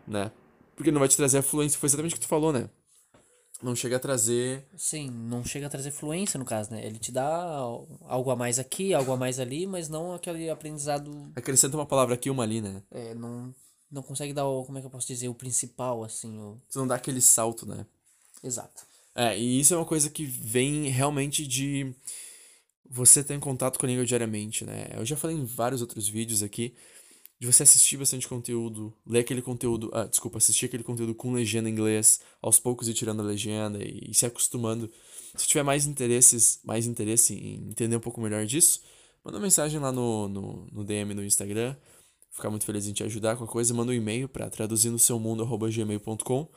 né? 0.07 0.33
Porque 0.75 0.91
não 0.91 0.99
vai 0.99 1.09
te 1.09 1.17
trazer 1.17 1.39
a 1.39 1.43
fluência, 1.43 1.79
foi 1.79 1.87
exatamente 1.87 2.13
o 2.13 2.17
que 2.17 2.21
tu 2.21 2.29
falou, 2.29 2.53
né? 2.53 2.69
Não 3.63 3.75
chega 3.75 3.97
a 3.97 4.01
trazer. 4.01 4.65
Sim, 4.77 5.11
não 5.11 5.45
chega 5.45 5.67
a 5.67 5.71
trazer 5.71 5.91
fluência 5.91 6.39
no 6.39 6.45
caso, 6.45 6.71
né? 6.71 6.85
Ele 6.85 6.99
te 6.99 7.11
dá 7.11 7.27
algo 7.27 8.31
a 8.31 8.37
mais 8.37 8.59
aqui, 8.59 8.95
algo 8.95 9.11
a 9.13 9.17
mais 9.17 9.41
ali, 9.41 9.67
mas 9.67 9.89
não 9.89 10.15
aquele 10.15 10.49
aprendizado. 10.49 11.33
Acrescenta 11.35 11.77
uma 11.77 11.87
palavra 11.87 12.15
aqui, 12.15 12.31
uma 12.31 12.45
ali, 12.45 12.61
né? 12.61 12.83
É, 12.91 13.15
não, 13.15 13.53
não 13.91 14.03
consegue 14.03 14.33
dar 14.33 14.47
o. 14.47 14.65
Como 14.65 14.79
é 14.79 14.81
que 14.81 14.87
eu 14.87 14.91
posso 14.91 15.09
dizer? 15.09 15.29
O 15.29 15.35
principal, 15.35 16.05
assim. 16.05 16.39
O... 16.39 16.61
Você 16.69 16.79
não 16.79 16.87
dá 16.87 16.95
aquele 16.95 17.21
salto, 17.21 17.67
né? 17.67 17.85
Exato. 18.45 18.87
É, 19.15 19.37
e 19.37 19.59
isso 19.59 19.75
é 19.75 19.77
uma 19.77 19.87
coisa 19.87 20.09
que 20.09 20.25
vem 20.25 20.89
realmente 20.89 21.45
de 21.45 21.93
você 22.89 23.25
ter 23.25 23.35
em 23.35 23.41
contato 23.41 23.77
com 23.77 23.87
a 23.87 23.89
língua 23.89 24.07
diariamente, 24.07 24.65
né? 24.65 24.89
Eu 24.95 25.05
já 25.05 25.17
falei 25.17 25.37
em 25.37 25.45
vários 25.45 25.81
outros 25.81 26.09
vídeos 26.09 26.45
aqui 26.45 26.75
de 27.41 27.47
você 27.47 27.63
assistir 27.63 27.97
bastante 27.97 28.27
conteúdo, 28.27 28.93
ler 29.07 29.21
aquele 29.21 29.41
conteúdo, 29.41 29.91
ah, 29.93 30.05
desculpa, 30.05 30.39
assistir 30.39 30.67
aquele 30.67 30.83
conteúdo 30.83 31.15
com 31.15 31.33
legenda 31.33 31.69
em 31.69 31.73
inglês, 31.73 32.21
aos 32.43 32.59
poucos 32.59 32.89
ir 32.89 32.95
tirando 32.95 33.21
a 33.21 33.25
legenda 33.25 33.83
e, 33.83 34.11
e 34.11 34.15
se 34.15 34.27
acostumando. 34.27 34.91
Se 35.37 35.47
tiver 35.47 35.63
mais 35.63 35.87
interesses, 35.87 36.61
mais 36.65 36.87
interesse 36.87 37.35
em 37.35 37.69
entender 37.69 37.97
um 37.97 38.01
pouco 38.01 38.21
melhor 38.21 38.45
disso, 38.45 38.81
manda 39.25 39.39
uma 39.39 39.45
mensagem 39.45 39.79
lá 39.79 39.93
no, 39.93 40.29
no, 40.29 40.67
no 40.73 40.85
DM 40.85 41.15
no 41.15 41.25
Instagram. 41.25 41.77
Ficar 42.33 42.51
muito 42.51 42.67
feliz 42.67 42.87
em 42.87 42.93
te 42.93 43.05
ajudar 43.05 43.37
com 43.37 43.45
a 43.45 43.49
coisa, 43.49 43.73
manda 43.73 43.93
um 43.93 43.95
e-mail 43.95 44.29
para 44.29 44.51
traduzir 44.51 44.91
no 44.91 44.99
seu 44.99 45.19
mundo@gmail.com 45.19 46.49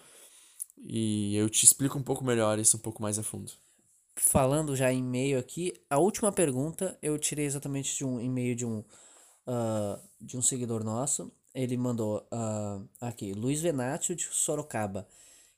e 0.77 1.35
eu 1.35 1.47
te 1.49 1.63
explico 1.63 1.97
um 1.97 2.03
pouco 2.03 2.23
melhor 2.23 2.57
isso 2.57 2.77
um 2.77 2.79
pouco 2.79 3.01
mais 3.01 3.19
a 3.19 3.23
fundo. 3.23 3.51
Falando 4.15 4.75
já 4.75 4.91
em 4.91 4.99
e-mail 4.99 5.39
aqui, 5.39 5.73
a 5.89 5.97
última 5.97 6.31
pergunta 6.31 6.97
eu 7.01 7.17
tirei 7.17 7.45
exatamente 7.45 7.95
de 7.95 8.03
um 8.03 8.19
e-mail 8.19 8.55
de 8.55 8.65
um 8.65 8.83
uh, 9.47 10.01
de 10.19 10.37
um 10.37 10.41
seguidor 10.41 10.83
nosso. 10.83 11.31
Ele 11.53 11.75
mandou 11.75 12.27
uh, 12.31 12.87
aqui, 12.99 13.33
Luiz 13.33 13.61
Venátio 13.61 14.15
de 14.15 14.23
Sorocaba. 14.23 15.07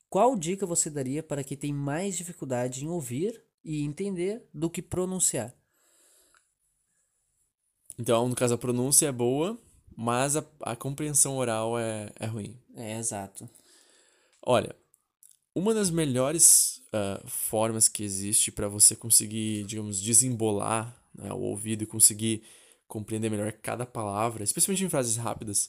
Qual 0.09 0.35
dica 0.35 0.65
você 0.65 0.89
daria 0.89 1.23
para 1.23 1.43
quem 1.43 1.57
tem 1.57 1.73
mais 1.73 2.15
dificuldade 2.17 2.83
em 2.83 2.87
ouvir 2.87 3.43
e 3.63 3.81
entender 3.81 4.47
do 4.53 4.69
que 4.69 4.81
pronunciar? 4.81 5.53
Então, 7.97 8.27
no 8.27 8.35
caso, 8.35 8.55
a 8.55 8.57
pronúncia 8.57 9.07
é 9.07 9.11
boa, 9.11 9.57
mas 9.95 10.35
a, 10.35 10.43
a 10.61 10.75
compreensão 10.75 11.37
oral 11.37 11.77
é, 11.77 12.11
é 12.19 12.25
ruim. 12.25 12.57
É, 12.75 12.97
exato. 12.97 13.47
Olha, 14.41 14.75
uma 15.55 15.73
das 15.73 15.91
melhores 15.91 16.81
uh, 16.87 17.27
formas 17.27 17.87
que 17.87 18.03
existe 18.03 18.51
para 18.51 18.67
você 18.67 18.95
conseguir, 18.95 19.63
digamos, 19.65 20.01
desembolar 20.01 20.95
né, 21.13 21.31
o 21.31 21.39
ouvido 21.39 21.83
e 21.83 21.87
conseguir 21.87 22.43
compreender 22.93 23.31
melhor 23.31 23.51
cada 23.51 23.87
palavra, 23.87 24.43
especialmente 24.43 24.85
em 24.85 24.89
frases 24.89 25.17
rápidas, 25.17 25.67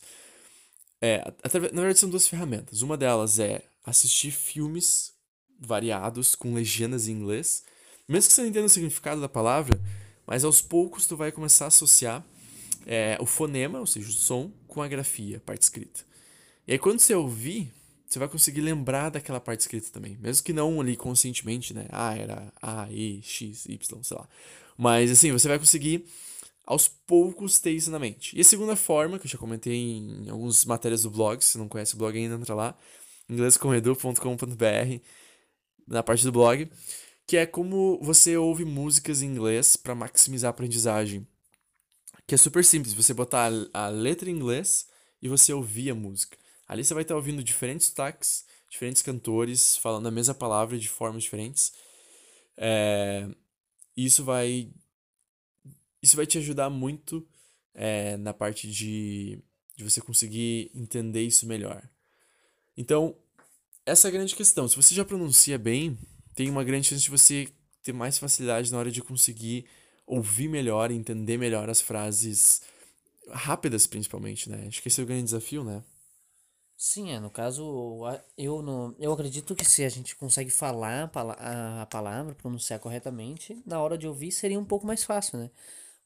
é, 1.01 1.33
através, 1.43 1.73
na 1.73 1.81
verdade 1.81 1.99
são 1.99 2.11
duas 2.11 2.29
ferramentas. 2.29 2.83
Uma 2.83 2.99
delas 2.99 3.39
é 3.39 3.63
assistir 3.83 4.31
filmes 4.31 5.15
variados 5.59 6.35
com 6.35 6.53
legendas 6.53 7.09
em 7.09 7.13
inglês, 7.13 7.65
mesmo 8.07 8.29
que 8.29 8.35
você 8.35 8.43
não 8.43 8.49
entenda 8.51 8.67
o 8.67 8.69
significado 8.69 9.23
da 9.23 9.29
palavra, 9.29 9.81
mas 10.27 10.45
aos 10.45 10.61
poucos 10.61 11.07
tu 11.07 11.17
vai 11.17 11.33
começar 11.33 11.65
a 11.65 11.69
associar 11.69 12.23
é, 12.87 13.17
o 13.19 13.25
fonema, 13.25 13.81
ou 13.81 13.87
seja, 13.87 14.07
o 14.07 14.13
som, 14.13 14.53
com 14.69 14.83
a 14.83 14.89
grafia, 14.89 15.39
a 15.39 15.41
parte 15.41 15.63
escrita. 15.63 16.03
E 16.69 16.73
aí 16.73 16.79
quando 16.79 17.01
você 17.01 17.15
ouvir, 17.15 17.73
você 18.07 18.19
vai 18.19 18.29
conseguir 18.29 18.61
lembrar 18.61 19.09
daquela 19.09 19.41
parte 19.41 19.61
escrita 19.61 19.89
também, 19.91 20.19
mesmo 20.21 20.45
que 20.45 20.53
não 20.53 20.79
ali 20.79 20.95
conscientemente, 20.95 21.73
né? 21.73 21.87
Ah, 21.91 22.15
era 22.15 22.53
A, 22.61 22.87
E, 22.91 23.23
X, 23.23 23.65
Y, 23.67 24.03
sei 24.03 24.17
lá. 24.19 24.29
Mas 24.77 25.11
assim, 25.11 25.33
você 25.33 25.49
vai 25.49 25.59
conseguir 25.59 26.05
aos 26.67 26.89
poucos 26.89 27.59
ter 27.59 27.73
isso 27.73 27.91
na 27.91 27.99
mente. 27.99 28.37
E 28.37 28.41
a 28.41 28.45
segunda 28.45 28.77
forma, 28.77 29.19
que 29.19 29.27
eu 29.27 29.31
já 29.31 29.39
comentei 29.39 29.77
em 29.77 30.29
algumas 30.31 30.65
matérias 30.65 31.03
do 31.03 31.11
blog, 31.11 31.43
se 31.43 31.59
não 31.59 31.69
conhece 31.69 31.95
o 31.95 31.99
blog 31.99 32.17
ainda, 32.17 32.35
entra 32.35 32.55
lá, 32.55 32.79
inglescomedu.com.br, 33.29 35.05
na 35.87 36.03
parte 36.03 36.25
do 36.25 36.33
blog, 36.33 36.71
que 37.27 37.37
é 37.37 37.47
como 37.47 37.99
você 38.03 38.37
ouve 38.37 38.65
músicas 38.65 39.23
em 39.23 39.27
inglês 39.27 39.77
para 39.77 39.95
maximizar 39.95 40.49
a 40.49 40.51
aprendizagem. 40.51 41.27
Que 42.27 42.35
é 42.35 42.39
super 42.39 42.65
simples, 42.65 42.95
você 42.95 43.13
botar 43.13 43.51
a 43.73 43.89
letra 43.89 44.31
em 44.31 44.35
inglês 44.35 44.87
e 45.21 45.29
você 45.29 45.53
ouvir 45.53 45.91
a 45.91 45.95
música. 45.95 46.39
Ali 46.67 46.83
você 46.83 46.95
vai 46.95 47.03
estar 47.03 47.15
ouvindo 47.15 47.45
diferentes 47.45 47.89
sotaques, 47.89 48.47
diferentes 48.69 49.03
cantores 49.03 49.77
falando 49.77 50.07
a 50.07 50.11
mesma 50.11 50.35
palavra 50.35 50.79
de 50.79 50.89
formas 50.89 51.23
diferentes. 51.23 51.75
É, 52.57 53.29
isso 53.95 54.25
vai 54.25 54.71
isso 56.05 56.17
vai 56.17 56.27
te 56.27 56.37
ajudar 56.37 56.69
muito 56.69 57.27
é, 57.73 58.19
na 58.19 58.35
parte 58.35 58.71
de, 58.71 59.39
de 59.75 59.83
você 59.83 60.03
conseguir 60.03 60.71
entender 60.75 61.23
isso 61.23 61.47
melhor. 61.47 61.83
Então, 62.77 63.17
essa 63.87 64.07
é 64.07 64.11
a 64.11 64.13
grande 64.13 64.37
questão. 64.37 64.69
Se 64.69 64.77
você 64.77 64.95
já 64.95 65.03
pronuncia 65.03 65.59
bem, 65.59 65.99
tem 66.35 66.51
uma 66.51 66.63
grande 66.63 66.89
chance 66.89 67.03
de 67.03 67.11
você 67.11 67.49
ter 67.83 67.95
mais 67.95 68.19
facilidade 68.19 68.71
na 68.71 68.79
hora 68.79 68.91
de 68.91 69.01
conseguir 69.01 69.65
ouvir 70.07 70.47
melhor 70.47 70.91
entender 70.91 71.39
melhor 71.39 71.71
as 71.71 71.81
frases 71.81 72.61
rápidas, 73.31 73.87
principalmente, 73.87 74.51
né? 74.51 74.67
Acho 74.69 74.83
que 74.83 74.89
esse 74.89 75.01
é 75.01 75.05
o 75.05 75.07
grande 75.07 75.25
desafio, 75.25 75.65
né? 75.65 75.83
Sim, 76.77 77.13
é, 77.13 77.19
no 77.19 77.31
caso, 77.31 78.03
eu, 78.37 78.61
no, 78.61 78.95
eu 78.99 79.11
acredito 79.11 79.55
que 79.55 79.65
se 79.65 79.83
a 79.83 79.89
gente 79.89 80.15
consegue 80.17 80.51
falar 80.51 81.11
a 81.81 81.87
palavra, 81.87 82.35
pronunciar 82.35 82.79
corretamente, 82.79 83.63
na 83.65 83.81
hora 83.81 83.97
de 83.97 84.07
ouvir 84.07 84.31
seria 84.31 84.61
um 84.61 84.65
pouco 84.67 84.87
mais 84.87 85.03
fácil, 85.03 85.39
né? 85.39 85.51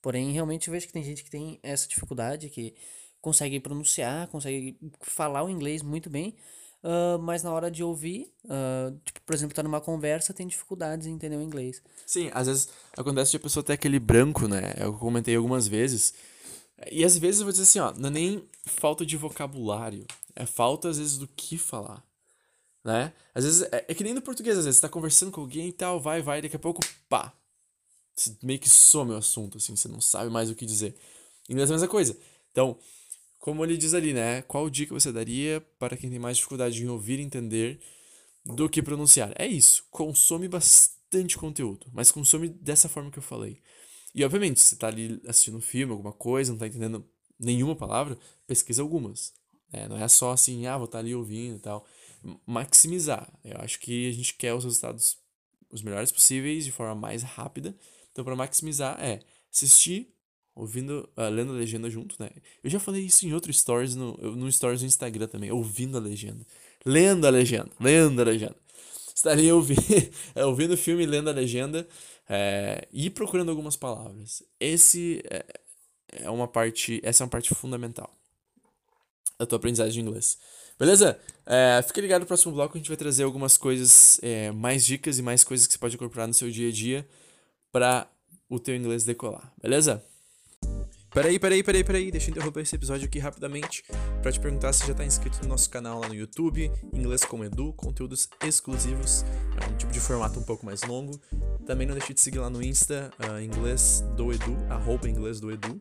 Porém, 0.08 0.32
realmente 0.32 0.68
eu 0.68 0.72
vejo 0.72 0.86
que 0.86 0.92
tem 0.94 1.02
gente 1.02 1.22
que 1.22 1.30
tem 1.30 1.60
essa 1.62 1.86
dificuldade, 1.86 2.48
que 2.48 2.74
consegue 3.20 3.60
pronunciar, 3.60 4.26
consegue 4.28 4.78
falar 5.02 5.44
o 5.44 5.50
inglês 5.50 5.82
muito 5.82 6.08
bem, 6.08 6.34
uh, 6.82 7.18
mas 7.18 7.42
na 7.42 7.52
hora 7.52 7.70
de 7.70 7.84
ouvir, 7.84 8.32
uh, 8.46 8.98
tipo, 9.04 9.20
por 9.20 9.34
exemplo, 9.34 9.54
tá 9.54 9.62
numa 9.62 9.82
conversa, 9.82 10.32
tem 10.32 10.46
dificuldades 10.46 11.06
em 11.06 11.12
entender 11.12 11.36
o 11.36 11.42
inglês. 11.42 11.82
Sim, 12.06 12.30
às 12.32 12.46
vezes 12.46 12.70
acontece 12.96 13.32
de 13.32 13.36
a 13.36 13.40
pessoa 13.40 13.62
ter 13.62 13.74
aquele 13.74 13.98
branco, 13.98 14.48
né? 14.48 14.72
Eu 14.78 14.94
comentei 14.94 15.36
algumas 15.36 15.68
vezes. 15.68 16.14
E 16.90 17.04
às 17.04 17.18
vezes 17.18 17.42
eu 17.42 17.44
vou 17.44 17.52
dizer 17.52 17.64
assim, 17.64 17.80
ó, 17.80 17.92
não 17.92 18.08
é 18.08 18.12
nem 18.12 18.48
falta 18.64 19.04
de 19.04 19.14
vocabulário, 19.14 20.06
é 20.34 20.46
falta 20.46 20.88
às 20.88 20.96
vezes 20.96 21.18
do 21.18 21.28
que 21.28 21.58
falar. 21.58 22.02
Né? 22.82 23.12
Às 23.34 23.44
vezes 23.44 23.62
é, 23.70 23.84
é 23.86 23.94
que 23.94 24.02
nem 24.02 24.14
no 24.14 24.22
português, 24.22 24.56
às 24.56 24.64
vezes 24.64 24.80
você 24.80 24.86
tá 24.86 24.88
conversando 24.88 25.30
com 25.30 25.42
alguém 25.42 25.68
e 25.68 25.72
tal, 25.72 26.00
vai, 26.00 26.22
vai, 26.22 26.40
daqui 26.40 26.56
a 26.56 26.58
pouco, 26.58 26.80
pá, 27.10 27.34
meio 28.42 28.58
que 28.58 28.68
some 28.68 29.12
o 29.12 29.16
assunto, 29.16 29.58
assim, 29.58 29.74
você 29.74 29.88
não 29.88 30.00
sabe 30.00 30.30
mais 30.30 30.50
o 30.50 30.54
que 30.54 30.66
dizer. 30.66 30.94
Em 31.48 31.52
inglês 31.52 31.70
é 31.70 31.72
a 31.72 31.76
mesma 31.76 31.88
coisa. 31.88 32.16
Então, 32.52 32.78
como 33.38 33.64
ele 33.64 33.76
diz 33.76 33.94
ali, 33.94 34.12
né? 34.12 34.42
Qual 34.42 34.68
dica 34.68 34.92
você 34.92 35.12
daria 35.12 35.60
para 35.78 35.96
quem 35.96 36.10
tem 36.10 36.18
mais 36.18 36.36
dificuldade 36.36 36.82
em 36.82 36.88
ouvir 36.88 37.18
e 37.18 37.22
entender 37.22 37.80
do 38.44 38.68
que 38.68 38.82
pronunciar? 38.82 39.32
É 39.36 39.46
isso. 39.46 39.86
Consome 39.90 40.48
bastante 40.48 41.38
conteúdo, 41.38 41.86
mas 41.92 42.10
consome 42.10 42.48
dessa 42.48 42.88
forma 42.88 43.10
que 43.10 43.18
eu 43.18 43.22
falei. 43.22 43.60
E, 44.14 44.24
obviamente, 44.24 44.60
se 44.60 44.66
você 44.66 44.76
tá 44.76 44.88
ali 44.88 45.20
assistindo 45.26 45.56
um 45.56 45.60
filme, 45.60 45.92
alguma 45.92 46.12
coisa, 46.12 46.52
não 46.52 46.58
tá 46.58 46.66
entendendo 46.66 47.06
nenhuma 47.38 47.76
palavra, 47.76 48.18
pesquisa 48.46 48.82
algumas. 48.82 49.32
É, 49.72 49.86
não 49.86 49.96
é 49.96 50.08
só 50.08 50.32
assim, 50.32 50.66
ah, 50.66 50.76
vou 50.76 50.86
estar 50.86 50.98
tá 50.98 51.04
ali 51.04 51.14
ouvindo 51.14 51.56
e 51.56 51.60
tal. 51.60 51.86
Maximizar. 52.46 53.32
Eu 53.44 53.58
acho 53.60 53.78
que 53.78 54.08
a 54.08 54.12
gente 54.12 54.34
quer 54.34 54.54
os 54.54 54.64
resultados 54.64 55.18
os 55.70 55.82
melhores 55.82 56.10
possíveis 56.10 56.64
de 56.64 56.72
forma 56.72 56.94
mais 56.94 57.22
rápida 57.22 57.76
então, 58.18 58.24
para 58.24 58.34
maximizar, 58.34 58.98
é 59.00 59.20
assistir, 59.48 60.12
ouvindo, 60.52 61.08
uh, 61.16 61.30
lendo 61.30 61.52
a 61.52 61.54
legenda 61.54 61.88
junto, 61.88 62.16
né? 62.18 62.28
Eu 62.64 62.68
já 62.68 62.80
falei 62.80 63.02
isso 63.02 63.24
em 63.24 63.32
outro 63.32 63.52
stories, 63.52 63.94
no, 63.94 64.16
no 64.34 64.50
stories 64.50 64.80
no 64.80 64.88
Instagram 64.88 65.28
também, 65.28 65.52
ouvindo 65.52 65.96
a 65.96 66.00
legenda. 66.00 66.44
Lendo 66.84 67.28
a 67.28 67.30
legenda, 67.30 67.70
lendo 67.78 68.20
a 68.20 68.24
legenda. 68.24 68.56
Estaria 69.14 69.54
ouvindo, 69.54 69.84
é, 70.34 70.44
ouvindo 70.44 70.74
o 70.74 70.76
filme, 70.76 71.06
lendo 71.06 71.30
a 71.30 71.32
legenda 71.32 71.86
é, 72.28 72.88
e 72.92 73.08
procurando 73.08 73.50
algumas 73.50 73.76
palavras. 73.76 74.42
Esse 74.58 75.22
é, 75.30 75.44
é 76.24 76.30
uma 76.30 76.48
parte, 76.48 77.00
essa 77.04 77.22
é 77.22 77.24
uma 77.24 77.30
parte 77.30 77.54
fundamental 77.54 78.12
da 79.38 79.46
tua 79.46 79.58
aprendizagem 79.58 80.02
de 80.02 80.08
inglês. 80.08 80.38
Beleza? 80.76 81.20
É, 81.46 81.80
fica 81.86 82.00
ligado 82.00 82.22
no 82.22 82.26
próximo 82.26 82.52
bloco, 82.52 82.76
a 82.76 82.80
gente 82.80 82.88
vai 82.88 82.96
trazer 82.96 83.22
algumas 83.22 83.56
coisas, 83.56 84.18
é, 84.24 84.50
mais 84.50 84.84
dicas 84.84 85.20
e 85.20 85.22
mais 85.22 85.44
coisas 85.44 85.68
que 85.68 85.74
você 85.74 85.78
pode 85.78 85.94
incorporar 85.94 86.26
no 86.26 86.34
seu 86.34 86.50
dia 86.50 86.68
a 86.68 86.72
dia 86.72 87.08
para 87.70 88.08
o 88.48 88.58
teu 88.58 88.74
inglês 88.74 89.04
decolar, 89.04 89.52
beleza? 89.60 90.04
Peraí, 91.10 91.38
peraí, 91.38 91.62
peraí, 91.62 91.82
peraí, 91.82 92.10
deixa 92.10 92.28
eu 92.28 92.32
interromper 92.32 92.60
esse 92.60 92.76
episódio 92.76 93.06
aqui 93.06 93.18
rapidamente 93.18 93.82
para 94.22 94.30
te 94.30 94.38
perguntar 94.38 94.74
se 94.74 94.86
já 94.86 94.92
tá 94.92 95.04
inscrito 95.04 95.38
no 95.42 95.48
nosso 95.48 95.68
canal 95.70 95.98
lá 96.00 96.06
no 96.06 96.14
YouTube, 96.14 96.70
Inglês 96.92 97.24
com 97.24 97.42
Edu, 97.42 97.72
conteúdos 97.72 98.28
exclusivos, 98.44 99.24
é 99.60 99.66
um 99.70 99.76
tipo 99.76 99.90
de 99.90 100.00
formato 100.00 100.38
um 100.38 100.42
pouco 100.42 100.66
mais 100.66 100.82
longo. 100.82 101.18
Também 101.66 101.86
não 101.86 101.94
deixe 101.94 102.12
de 102.12 102.20
seguir 102.20 102.38
lá 102.38 102.50
no 102.50 102.62
Insta, 102.62 103.10
uh, 103.18 103.40
Inglês 103.40 104.04
do 104.16 104.32
Edu, 104.32 104.56
arroba 104.68 105.08
Inglês 105.08 105.40
do 105.40 105.50
Edu, 105.50 105.80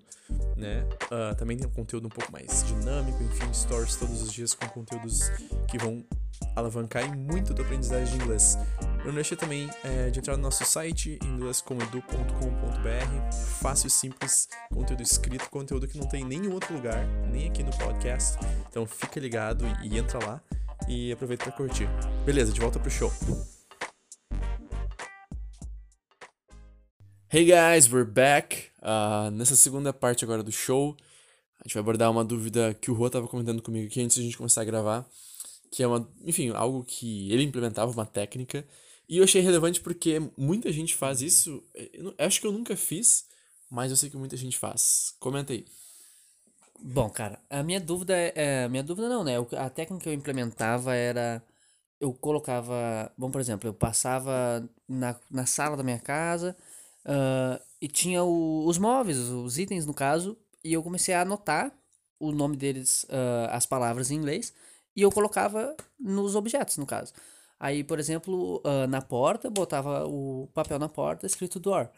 né? 0.55 0.87
Uh, 1.05 1.35
também 1.35 1.57
tem 1.57 1.67
um 1.67 1.71
conteúdo 1.71 2.07
um 2.07 2.09
pouco 2.09 2.31
mais 2.31 2.63
dinâmico, 2.63 3.21
enfim, 3.21 3.53
stories 3.53 3.97
todos 3.97 4.21
os 4.21 4.31
dias 4.31 4.53
com 4.53 4.67
conteúdos 4.69 5.29
que 5.69 5.77
vão 5.77 6.05
alavancar 6.55 7.15
muito 7.17 7.51
a 7.51 7.55
tua 7.55 7.65
aprendizagem 7.65 8.17
de 8.17 8.23
inglês. 8.23 8.57
Não 9.07 9.13
deixe 9.13 9.37
também 9.37 9.69
é, 9.85 10.09
de 10.09 10.19
entrar 10.19 10.35
no 10.35 10.43
nosso 10.43 10.65
site, 10.65 11.17
inglescomedu.com.br. 11.23 13.33
Fácil, 13.61 13.89
simples, 13.89 14.49
conteúdo 14.69 15.01
escrito, 15.01 15.49
conteúdo 15.49 15.87
que 15.87 15.97
não 15.97 16.05
tem 16.09 16.23
em 16.23 16.25
nenhum 16.25 16.51
outro 16.51 16.73
lugar, 16.73 17.07
nem 17.31 17.47
aqui 17.47 17.63
no 17.63 17.71
podcast. 17.77 18.37
Então 18.69 18.85
fica 18.85 19.17
ligado 19.17 19.63
e, 19.81 19.87
e 19.87 19.97
entra 19.97 20.19
lá 20.19 20.41
e 20.89 21.13
aproveita 21.13 21.45
para 21.45 21.53
curtir. 21.53 21.87
Beleza, 22.25 22.51
de 22.51 22.59
volta 22.59 22.79
pro 22.79 22.91
show. 22.91 23.09
Hey 27.31 27.45
guys, 27.45 27.89
we're 27.89 28.03
back. 28.03 28.65
Uh, 28.81 29.31
nessa 29.31 29.55
segunda 29.55 29.93
parte 29.93 30.25
agora 30.25 30.43
do 30.43 30.51
show, 30.51 30.97
a 31.61 31.63
gente 31.63 31.75
vai 31.75 31.79
abordar 31.79 32.11
uma 32.11 32.25
dúvida 32.25 32.73
que 32.73 32.91
o 32.91 32.93
Rô 32.93 33.07
estava 33.07 33.25
comentando 33.25 33.61
comigo 33.61 33.87
aqui 33.87 34.01
antes 34.01 34.15
de 34.15 34.21
a 34.23 34.25
gente 34.25 34.37
começar 34.37 34.63
a 34.63 34.65
gravar 34.65 35.07
que 35.71 35.83
é 35.83 35.87
uma, 35.87 36.07
enfim, 36.23 36.49
algo 36.49 36.83
que 36.83 37.31
ele 37.31 37.43
implementava 37.43 37.91
uma 37.91 38.05
técnica. 38.05 38.65
E 39.09 39.17
eu 39.17 39.23
achei 39.23 39.41
relevante 39.41 39.79
porque 39.81 40.19
muita 40.37 40.71
gente 40.71 40.95
faz 40.95 41.21
isso. 41.21 41.63
Eu 41.93 42.13
acho 42.17 42.41
que 42.41 42.47
eu 42.47 42.51
nunca 42.51 42.75
fiz, 42.75 43.25
mas 43.69 43.91
eu 43.91 43.97
sei 43.97 44.09
que 44.09 44.17
muita 44.17 44.35
gente 44.35 44.57
faz. 44.57 45.15
Comenta 45.19 45.53
aí. 45.53 45.65
Bom, 46.79 47.09
cara, 47.09 47.39
a 47.49 47.63
minha 47.63 47.79
dúvida 47.79 48.15
é. 48.15 48.33
é 48.35 48.67
minha 48.69 48.83
dúvida 48.83 49.09
não, 49.09 49.23
né? 49.23 49.33
A 49.57 49.69
técnica 49.69 50.03
que 50.03 50.09
eu 50.09 50.13
implementava 50.13 50.93
era. 50.95 51.43
Eu 51.99 52.13
colocava. 52.13 53.11
Bom, 53.17 53.31
por 53.31 53.41
exemplo, 53.41 53.67
eu 53.67 53.73
passava 53.73 54.67
na, 54.87 55.15
na 55.31 55.45
sala 55.45 55.75
da 55.75 55.83
minha 55.83 55.99
casa 55.99 56.55
uh, 57.05 57.61
e 57.81 57.87
tinha 57.87 58.23
o, 58.23 58.65
os 58.67 58.77
móveis, 58.77 59.17
os 59.17 59.57
itens 59.57 59.85
no 59.85 59.93
caso, 59.93 60.37
e 60.63 60.73
eu 60.73 60.83
comecei 60.83 61.13
a 61.15 61.21
anotar 61.21 61.71
o 62.19 62.31
nome 62.31 62.57
deles, 62.57 63.03
uh, 63.05 63.49
as 63.51 63.65
palavras 63.65 64.11
em 64.11 64.15
inglês 64.15 64.53
e 64.97 65.03
eu 65.03 65.11
colocava 65.11 65.75
nos 65.99 66.35
objetos, 66.35 66.77
no 66.77 66.85
caso. 66.85 67.13
Aí, 67.59 67.83
por 67.83 67.99
exemplo, 67.99 68.61
uh, 68.63 68.87
na 68.87 69.01
porta, 69.01 69.49
botava 69.49 70.05
o 70.05 70.47
papel 70.53 70.77
na 70.77 70.87
porta 70.87 71.25
escrito 71.25 71.59
door. 71.59 71.89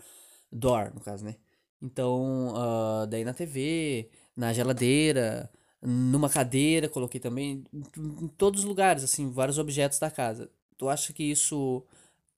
Door, 0.52 0.94
no 0.94 1.02
caso, 1.02 1.26
né? 1.26 1.36
Então, 1.82 2.54
uh, 2.54 3.08
daí 3.08 3.24
na 3.24 3.34
TV, 3.34 4.10
na 4.36 4.54
geladeira, 4.54 5.50
numa 5.82 6.30
cadeira, 6.30 6.90
coloquei 6.90 7.20
também, 7.20 7.64
em 7.98 8.28
todos 8.30 8.62
os 8.62 8.66
lugares, 8.66 9.04
assim, 9.04 9.30
vários 9.30 9.58
objetos 9.58 10.00
da 10.00 10.10
casa. 10.10 10.50
Tu 10.78 10.88
acha 10.88 11.12
que 11.14 11.24
isso 11.24 11.84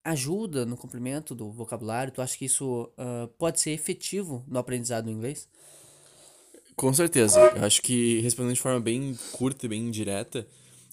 ajuda 0.03 0.65
no 0.65 0.75
complemento 0.75 1.35
do 1.35 1.51
vocabulário? 1.51 2.13
Tu 2.13 2.21
acha 2.21 2.37
que 2.37 2.45
isso 2.45 2.91
uh, 2.97 3.27
pode 3.37 3.59
ser 3.59 3.71
efetivo 3.71 4.43
no 4.47 4.59
aprendizado 4.59 5.05
do 5.05 5.11
inglês? 5.11 5.47
Com 6.75 6.93
certeza. 6.93 7.39
Eu 7.55 7.65
acho 7.65 7.81
que 7.81 8.19
respondendo 8.21 8.55
de 8.55 8.61
forma 8.61 8.79
bem 8.79 9.17
curta 9.33 9.65
e 9.65 9.69
bem 9.69 9.91
direta, 9.91 10.47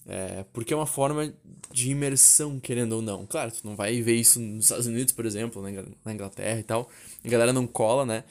é, 0.09 0.43
porque 0.51 0.73
é 0.73 0.75
uma 0.75 0.87
forma 0.87 1.31
de 1.71 1.91
imersão, 1.91 2.59
querendo 2.59 2.93
ou 2.93 3.01
não. 3.01 3.27
Claro, 3.27 3.51
tu 3.51 3.61
não 3.63 3.75
vai 3.75 4.01
ver 4.01 4.15
isso 4.15 4.39
nos 4.39 4.65
Estados 4.65 4.87
Unidos, 4.87 5.13
por 5.13 5.23
exemplo, 5.23 5.61
na 6.03 6.13
Inglaterra 6.13 6.59
e 6.59 6.63
tal. 6.63 6.89
A 7.23 7.29
galera 7.29 7.53
não 7.53 7.67
cola, 7.67 8.07
né? 8.07 8.23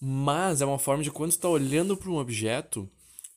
Mas 0.00 0.60
é 0.60 0.66
uma 0.66 0.78
forma 0.78 1.04
de 1.04 1.10
quando 1.10 1.30
tu 1.32 1.38
tá 1.38 1.48
olhando 1.48 1.96
para 1.96 2.10
um 2.10 2.16
objeto, 2.16 2.90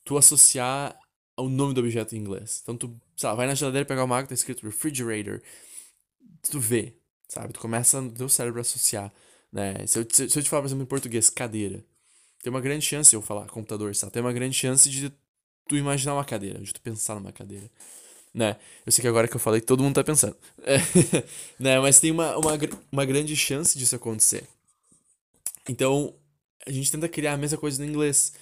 tu 0.03 0.17
associar 0.17 0.97
o 1.38 1.47
nome 1.47 1.75
do 1.75 1.81
objeto 1.81 2.15
em 2.15 2.19
inglês. 2.19 2.62
Então 2.63 2.75
tu, 2.75 3.00
sei 3.15 3.29
lá, 3.29 3.35
vai 3.35 3.45
na 3.45 3.53
geladeira 3.53 3.85
pegar 3.85 4.03
uma 4.03 4.17
água, 4.17 4.27
tá 4.27 4.34
escrito 4.34 4.65
refrigerator. 4.65 5.39
Tu 6.49 6.60
vê, 6.60 6.95
sabe? 7.27 7.53
Tu 7.53 7.60
começa 7.60 8.01
no 8.01 8.12
teu 8.12 8.27
cérebro 8.27 8.60
a 8.60 8.62
associar, 8.62 9.13
né? 9.51 9.86
Se 9.86 9.99
eu, 9.99 10.08
se 10.10 10.23
eu 10.23 10.43
te 10.43 10.49
falar, 10.49 10.63
por 10.63 10.67
exemplo, 10.67 10.84
em 10.84 10.88
português, 10.88 11.29
cadeira 11.29 11.84
tem 12.43 12.51
uma 12.51 12.60
grande 12.60 12.86
chance, 12.86 13.15
eu 13.15 13.21
falar 13.21 13.47
computador, 13.47 13.95
sabe? 13.95 14.12
Tem 14.12 14.21
uma 14.21 14.34
grande 14.34 14.56
chance 14.56 14.89
de 14.89 15.10
tu 15.67 15.78
imaginar 15.78 16.13
uma 16.13 16.26
cadeira, 16.26 16.60
de 16.60 16.73
tu 16.73 16.82
pensar 16.82 17.15
numa 17.15 17.32
cadeira. 17.32 17.69
Né? 18.34 18.58
Eu 18.86 18.91
sei 18.91 19.02
que 19.02 19.08
agora 19.08 19.28
que 19.28 19.36
eu 19.36 19.39
falei, 19.39 19.62
todo 19.62 19.84
mundo 19.84 19.95
tá 19.95 20.04
pensando. 20.04 20.36
Né? 21.60 21.80
Mas 21.80 21.99
tem 21.99 22.12
uma, 22.12 22.36
uma, 22.38 22.54
uma 22.91 23.06
grande 23.06 23.36
chance 23.36 23.78
disso 23.78 23.95
acontecer. 23.95 24.47
Então, 25.69 26.13
a 26.65 26.71
gente 26.71 26.91
tenta 26.91 27.08
criar 27.08 27.34
a 27.34 27.38
mesma 27.38 27.58
coisa 27.58 27.84
no 27.84 27.89
inglês. 27.89 28.34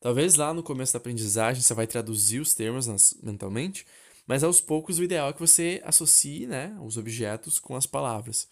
Talvez 0.00 0.34
lá 0.34 0.52
no 0.52 0.62
começo 0.62 0.92
da 0.92 0.98
aprendizagem 0.98 1.62
você 1.62 1.74
vai 1.74 1.86
traduzir 1.86 2.40
os 2.40 2.54
termos 2.54 2.86
nas, 2.86 3.16
mentalmente, 3.22 3.86
mas 4.26 4.44
aos 4.44 4.60
poucos 4.60 4.98
o 4.98 5.04
ideal 5.04 5.28
é 5.28 5.32
que 5.32 5.40
você 5.40 5.80
associe 5.84 6.46
né, 6.46 6.76
os 6.82 6.96
objetos 6.96 7.58
com 7.58 7.76
as 7.76 7.86
palavras. 7.86 8.48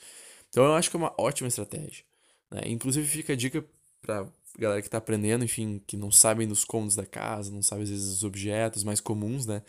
Então 0.49 0.65
eu 0.65 0.75
acho 0.75 0.91
que 0.91 0.97
é 0.97 0.99
uma 0.99 1.15
ótima 1.19 1.49
estratégia. 1.49 2.05
Né? 2.51 2.63
Inclusive 2.67 3.07
fica 3.07 3.33
a 3.33 3.37
dica 3.37 3.65
para 4.01 4.27
galera 4.59 4.83
que 4.83 4.91
tá 4.91 4.99
aprendendo, 4.99 5.45
enfim, 5.45 5.83
que 5.87 5.97
não 5.97 6.11
sabem 6.11 6.47
dos 6.47 6.65
cômodos 6.65 6.95
da 6.95 7.07
casa, 7.07 7.51
não 7.51 7.62
sabe 7.62 7.83
às 7.83 7.91
vezes 7.91 8.12
os 8.12 8.25
objetos 8.25 8.85
mais 8.85 9.01
comuns, 9.01 9.47
né? 9.47 9.62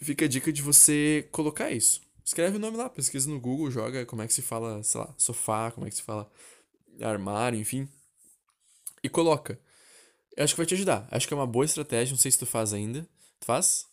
Fica 0.00 0.24
a 0.24 0.28
dica 0.28 0.52
de 0.52 0.62
você 0.62 1.28
colocar 1.30 1.70
isso. 1.70 2.00
Escreve 2.24 2.56
o 2.56 2.60
nome 2.60 2.76
lá, 2.76 2.88
pesquisa 2.88 3.28
no 3.28 3.38
Google, 3.38 3.70
joga 3.70 4.06
como 4.06 4.22
é 4.22 4.26
que 4.26 4.32
se 4.32 4.42
fala, 4.42 4.82
sei 4.82 5.00
lá, 5.00 5.14
sofá, 5.18 5.70
como 5.70 5.86
é 5.86 5.90
que 5.90 5.96
se 5.96 6.02
fala 6.02 6.30
armário, 7.00 7.60
enfim. 7.60 7.88
E 9.02 9.08
coloca. 9.08 9.58
Eu 10.36 10.44
acho 10.44 10.54
que 10.54 10.58
vai 10.58 10.66
te 10.66 10.74
ajudar. 10.74 11.06
Acho 11.10 11.28
que 11.28 11.34
é 11.34 11.36
uma 11.36 11.46
boa 11.46 11.64
estratégia, 11.64 12.12
não 12.12 12.18
sei 12.18 12.30
se 12.30 12.38
tu 12.38 12.46
faz 12.46 12.72
ainda. 12.72 13.06
Tu 13.38 13.46
faz? 13.46 13.86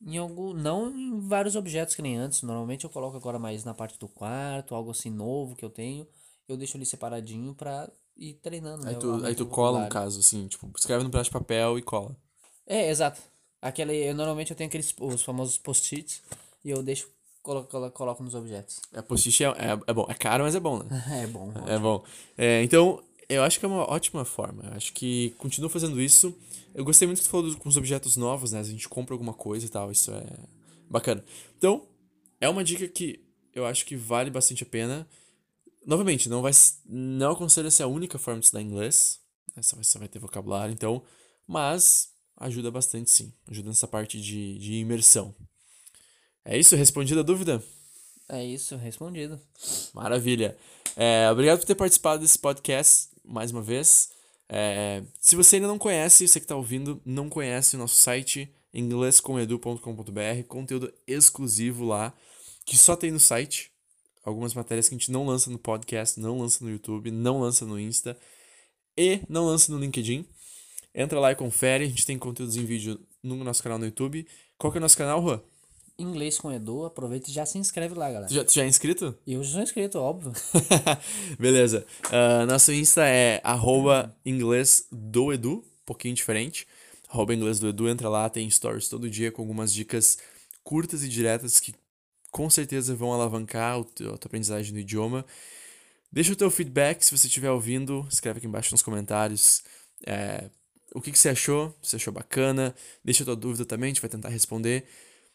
Em 0.00 0.16
algum, 0.16 0.54
não 0.54 0.90
em 0.90 1.20
vários 1.20 1.56
objetos 1.56 1.94
que 1.94 2.02
nem 2.02 2.16
antes. 2.16 2.42
Normalmente 2.42 2.84
eu 2.84 2.90
coloco 2.90 3.16
agora 3.16 3.38
mais 3.38 3.64
na 3.64 3.74
parte 3.74 3.98
do 3.98 4.08
quarto, 4.08 4.74
algo 4.74 4.90
assim 4.90 5.10
novo 5.10 5.54
que 5.54 5.64
eu 5.64 5.70
tenho. 5.70 6.06
Eu 6.48 6.56
deixo 6.56 6.76
ali 6.76 6.86
separadinho 6.86 7.54
pra 7.54 7.90
e 8.18 8.34
treinando, 8.34 8.86
aí 8.86 8.94
né? 8.94 9.00
Tu, 9.00 9.24
aí 9.24 9.34
tu 9.34 9.46
cola, 9.46 9.84
no 9.84 9.88
caso, 9.88 10.18
assim, 10.18 10.48
tipo, 10.48 10.70
escreve 10.76 11.04
no 11.04 11.10
pedaço 11.10 11.30
de 11.30 11.34
papel 11.34 11.78
e 11.78 11.82
cola. 11.82 12.16
É, 12.66 12.90
exato. 12.90 13.20
Aquele, 13.62 13.94
eu, 13.94 14.14
normalmente 14.14 14.50
eu 14.50 14.56
tenho 14.56 14.68
aqueles 14.68 14.94
os 15.00 15.22
famosos 15.22 15.56
post-its 15.56 16.22
e 16.64 16.70
eu 16.70 16.82
deixo, 16.82 17.08
coloco, 17.42 17.70
coloco, 17.70 17.96
coloco 17.96 18.22
nos 18.22 18.34
objetos. 18.34 18.80
É, 18.92 19.00
post-it 19.00 19.44
é, 19.44 19.46
é, 19.46 19.80
é, 19.86 19.92
bom. 19.92 20.06
É 20.08 20.14
caro, 20.14 20.44
mas 20.44 20.54
é 20.54 20.60
bom, 20.60 20.82
né? 20.82 21.04
é 21.22 21.26
bom. 21.26 21.52
É, 21.66 21.74
é 21.74 21.78
bom. 21.78 22.04
É, 22.36 22.62
então, 22.62 23.02
eu 23.28 23.42
acho 23.44 23.60
que 23.60 23.64
é 23.64 23.68
uma 23.68 23.88
ótima 23.88 24.24
forma. 24.24 24.64
Eu 24.64 24.72
acho 24.72 24.92
que 24.92 25.30
continua 25.38 25.70
fazendo 25.70 26.00
isso. 26.00 26.36
Eu 26.74 26.84
gostei 26.84 27.06
muito 27.06 27.18
que 27.18 27.24
tu 27.24 27.30
falou 27.30 27.54
com 27.56 27.68
os 27.68 27.76
objetos 27.76 28.16
novos, 28.16 28.52
né? 28.52 28.60
A 28.60 28.64
gente 28.64 28.88
compra 28.88 29.14
alguma 29.14 29.34
coisa 29.34 29.64
e 29.64 29.68
tal. 29.68 29.92
Isso 29.92 30.10
é 30.10 30.24
bacana. 30.88 31.24
Então, 31.56 31.86
é 32.40 32.48
uma 32.48 32.64
dica 32.64 32.86
que 32.88 33.20
eu 33.54 33.66
acho 33.66 33.84
que 33.86 33.96
vale 33.96 34.30
bastante 34.30 34.62
a 34.62 34.66
pena. 34.66 35.06
Novamente, 35.88 36.28
não 36.28 36.42
vai 36.42 36.52
não 36.84 37.30
aconselho 37.30 37.70
ser 37.70 37.82
a 37.82 37.86
única 37.86 38.18
forma 38.18 38.40
de 38.40 38.44
estudar 38.44 38.60
inglês. 38.60 39.18
Né? 39.56 39.62
Você 39.62 39.98
vai 39.98 40.06
ter 40.06 40.18
vocabulário, 40.18 40.70
então. 40.70 41.02
Mas 41.46 42.10
ajuda 42.36 42.70
bastante 42.70 43.10
sim. 43.10 43.32
Ajuda 43.50 43.70
nessa 43.70 43.88
parte 43.88 44.20
de, 44.20 44.58
de 44.58 44.74
imersão. 44.74 45.34
É 46.44 46.58
isso? 46.58 46.76
Respondida 46.76 47.20
a 47.20 47.22
dúvida? 47.22 47.64
É 48.28 48.44
isso, 48.44 48.76
respondido. 48.76 49.40
Maravilha. 49.94 50.58
É, 50.94 51.26
obrigado 51.30 51.60
por 51.60 51.64
ter 51.64 51.74
participado 51.74 52.20
desse 52.20 52.38
podcast 52.38 53.08
mais 53.24 53.50
uma 53.50 53.62
vez. 53.62 54.10
É, 54.46 55.02
se 55.18 55.36
você 55.36 55.56
ainda 55.56 55.68
não 55.68 55.78
conhece, 55.78 56.28
você 56.28 56.38
que 56.38 56.44
está 56.44 56.54
ouvindo, 56.54 57.00
não 57.02 57.30
conhece 57.30 57.76
o 57.76 57.78
nosso 57.78 57.98
site 57.98 58.54
inglescomedu.com.br, 58.74 60.42
conteúdo 60.48 60.92
exclusivo 61.06 61.86
lá, 61.86 62.12
que 62.66 62.76
só 62.76 62.94
tem 62.94 63.10
no 63.10 63.18
site 63.18 63.72
algumas 64.24 64.54
matérias 64.54 64.88
que 64.88 64.94
a 64.94 64.98
gente 64.98 65.10
não 65.10 65.26
lança 65.26 65.50
no 65.50 65.58
podcast, 65.58 66.18
não 66.20 66.38
lança 66.38 66.64
no 66.64 66.70
YouTube, 66.70 67.10
não 67.10 67.40
lança 67.40 67.64
no 67.64 67.78
Insta 67.78 68.16
e 68.96 69.20
não 69.28 69.46
lança 69.46 69.72
no 69.72 69.78
LinkedIn. 69.78 70.26
Entra 70.94 71.20
lá 71.20 71.32
e 71.32 71.36
confere, 71.36 71.84
a 71.84 71.88
gente 71.88 72.06
tem 72.06 72.18
conteúdos 72.18 72.56
em 72.56 72.64
vídeo 72.64 72.98
no 73.22 73.36
nosso 73.44 73.62
canal 73.62 73.78
no 73.78 73.84
YouTube. 73.84 74.26
Qual 74.56 74.72
que 74.72 74.78
é 74.78 74.80
o 74.80 74.82
nosso 74.82 74.96
canal, 74.96 75.22
Juan? 75.22 75.40
Inglês 75.98 76.38
com 76.38 76.52
Edu, 76.52 76.84
aproveita 76.84 77.28
e 77.28 77.32
já 77.32 77.44
se 77.44 77.58
inscreve 77.58 77.94
lá, 77.94 78.06
galera. 78.06 78.28
Tu 78.28 78.34
já, 78.34 78.44
tu 78.44 78.52
já 78.52 78.62
é 78.62 78.68
inscrito? 78.68 79.16
Eu 79.26 79.42
já 79.42 79.52
sou 79.52 79.62
inscrito, 79.62 79.98
óbvio. 79.98 80.32
Beleza. 81.38 81.84
Uh, 82.06 82.46
nosso 82.46 82.72
Insta 82.72 83.06
é 83.06 83.40
arroba 83.42 84.16
inglês 84.24 84.86
do 84.92 85.32
Edu, 85.32 85.54
um 85.54 85.84
pouquinho 85.84 86.14
diferente. 86.14 86.68
Arroba 87.08 87.34
inglês 87.34 87.58
do 87.58 87.68
Edu, 87.68 87.88
entra 87.88 88.08
lá, 88.08 88.28
tem 88.28 88.48
stories 88.48 88.88
todo 88.88 89.10
dia 89.10 89.32
com 89.32 89.42
algumas 89.42 89.72
dicas 89.72 90.18
curtas 90.62 91.02
e 91.02 91.08
diretas 91.08 91.58
que 91.58 91.74
com 92.30 92.48
certeza 92.50 92.94
vão 92.94 93.12
alavancar 93.12 93.80
a 93.80 93.84
tua 93.84 94.14
aprendizagem 94.14 94.72
do 94.72 94.78
idioma. 94.78 95.24
Deixa 96.10 96.32
o 96.32 96.36
teu 96.36 96.50
feedback 96.50 97.02
se 97.02 97.16
você 97.16 97.26
estiver 97.26 97.50
ouvindo, 97.50 98.06
escreve 98.10 98.38
aqui 98.38 98.46
embaixo 98.46 98.72
nos 98.72 98.82
comentários 98.82 99.62
é, 100.06 100.50
o 100.94 101.00
que, 101.00 101.12
que 101.12 101.18
você 101.18 101.28
achou, 101.28 101.74
se 101.82 101.96
achou 101.96 102.12
bacana, 102.12 102.74
deixa 103.04 103.22
a 103.22 103.26
tua 103.26 103.36
dúvida 103.36 103.64
também, 103.64 103.88
a 103.88 103.90
gente 103.90 104.00
vai 104.00 104.10
tentar 104.10 104.28
responder. 104.28 104.84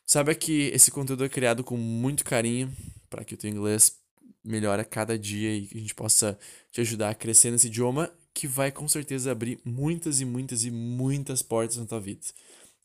Saiba 0.05 0.33
que 0.35 0.69
esse 0.73 0.91
conteúdo 0.91 1.23
é 1.23 1.29
criado 1.29 1.63
com 1.63 1.77
muito 1.77 2.25
carinho 2.25 2.75
para 3.09 3.23
que 3.23 3.35
o 3.35 3.37
teu 3.37 3.49
inglês 3.49 3.97
melhore 4.43 4.81
a 4.81 4.85
cada 4.85 5.17
dia 5.17 5.55
e 5.55 5.67
que 5.67 5.77
a 5.77 5.81
gente 5.81 5.95
possa 5.95 6.37
te 6.71 6.81
ajudar 6.81 7.09
a 7.09 7.15
crescer 7.15 7.51
nesse 7.51 7.67
idioma 7.67 8.11
que 8.33 8.47
vai 8.47 8.71
com 8.71 8.87
certeza 8.87 9.31
abrir 9.31 9.59
muitas 9.63 10.19
e 10.19 10.25
muitas 10.25 10.65
e 10.65 10.71
muitas 10.71 11.41
portas 11.41 11.77
na 11.77 11.85
tua 11.85 11.99
vida. 11.99 12.21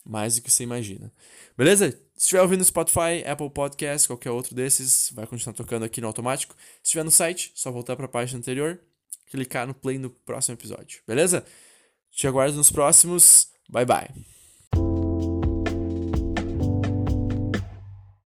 Mais 0.09 0.37
do 0.37 0.42
que 0.42 0.51
você 0.51 0.62
imagina. 0.62 1.12
Beleza? 1.57 1.90
Se 2.16 2.25
estiver 2.25 2.40
ouvindo 2.40 2.61
no 2.61 2.64
Spotify, 2.64 3.23
Apple 3.27 3.51
Podcast, 3.51 4.09
qualquer 4.09 4.31
outro 4.31 4.55
desses, 4.55 5.11
vai 5.12 5.27
continuar 5.27 5.55
tocando 5.55 5.85
aqui 5.85 6.01
no 6.01 6.07
automático. 6.07 6.57
Se 6.77 6.85
estiver 6.85 7.05
no 7.05 7.11
site, 7.11 7.53
só 7.55 7.71
voltar 7.71 7.94
para 7.94 8.07
a 8.07 8.09
página 8.09 8.38
anterior, 8.38 8.81
clicar 9.27 9.66
no 9.66 9.75
play 9.75 9.99
no 9.99 10.09
próximo 10.09 10.55
episódio. 10.55 11.03
Beleza? 11.07 11.44
Te 12.11 12.27
aguardo 12.27 12.57
nos 12.57 12.71
próximos. 12.71 13.51
Bye 13.68 13.85
bye. 13.85 14.38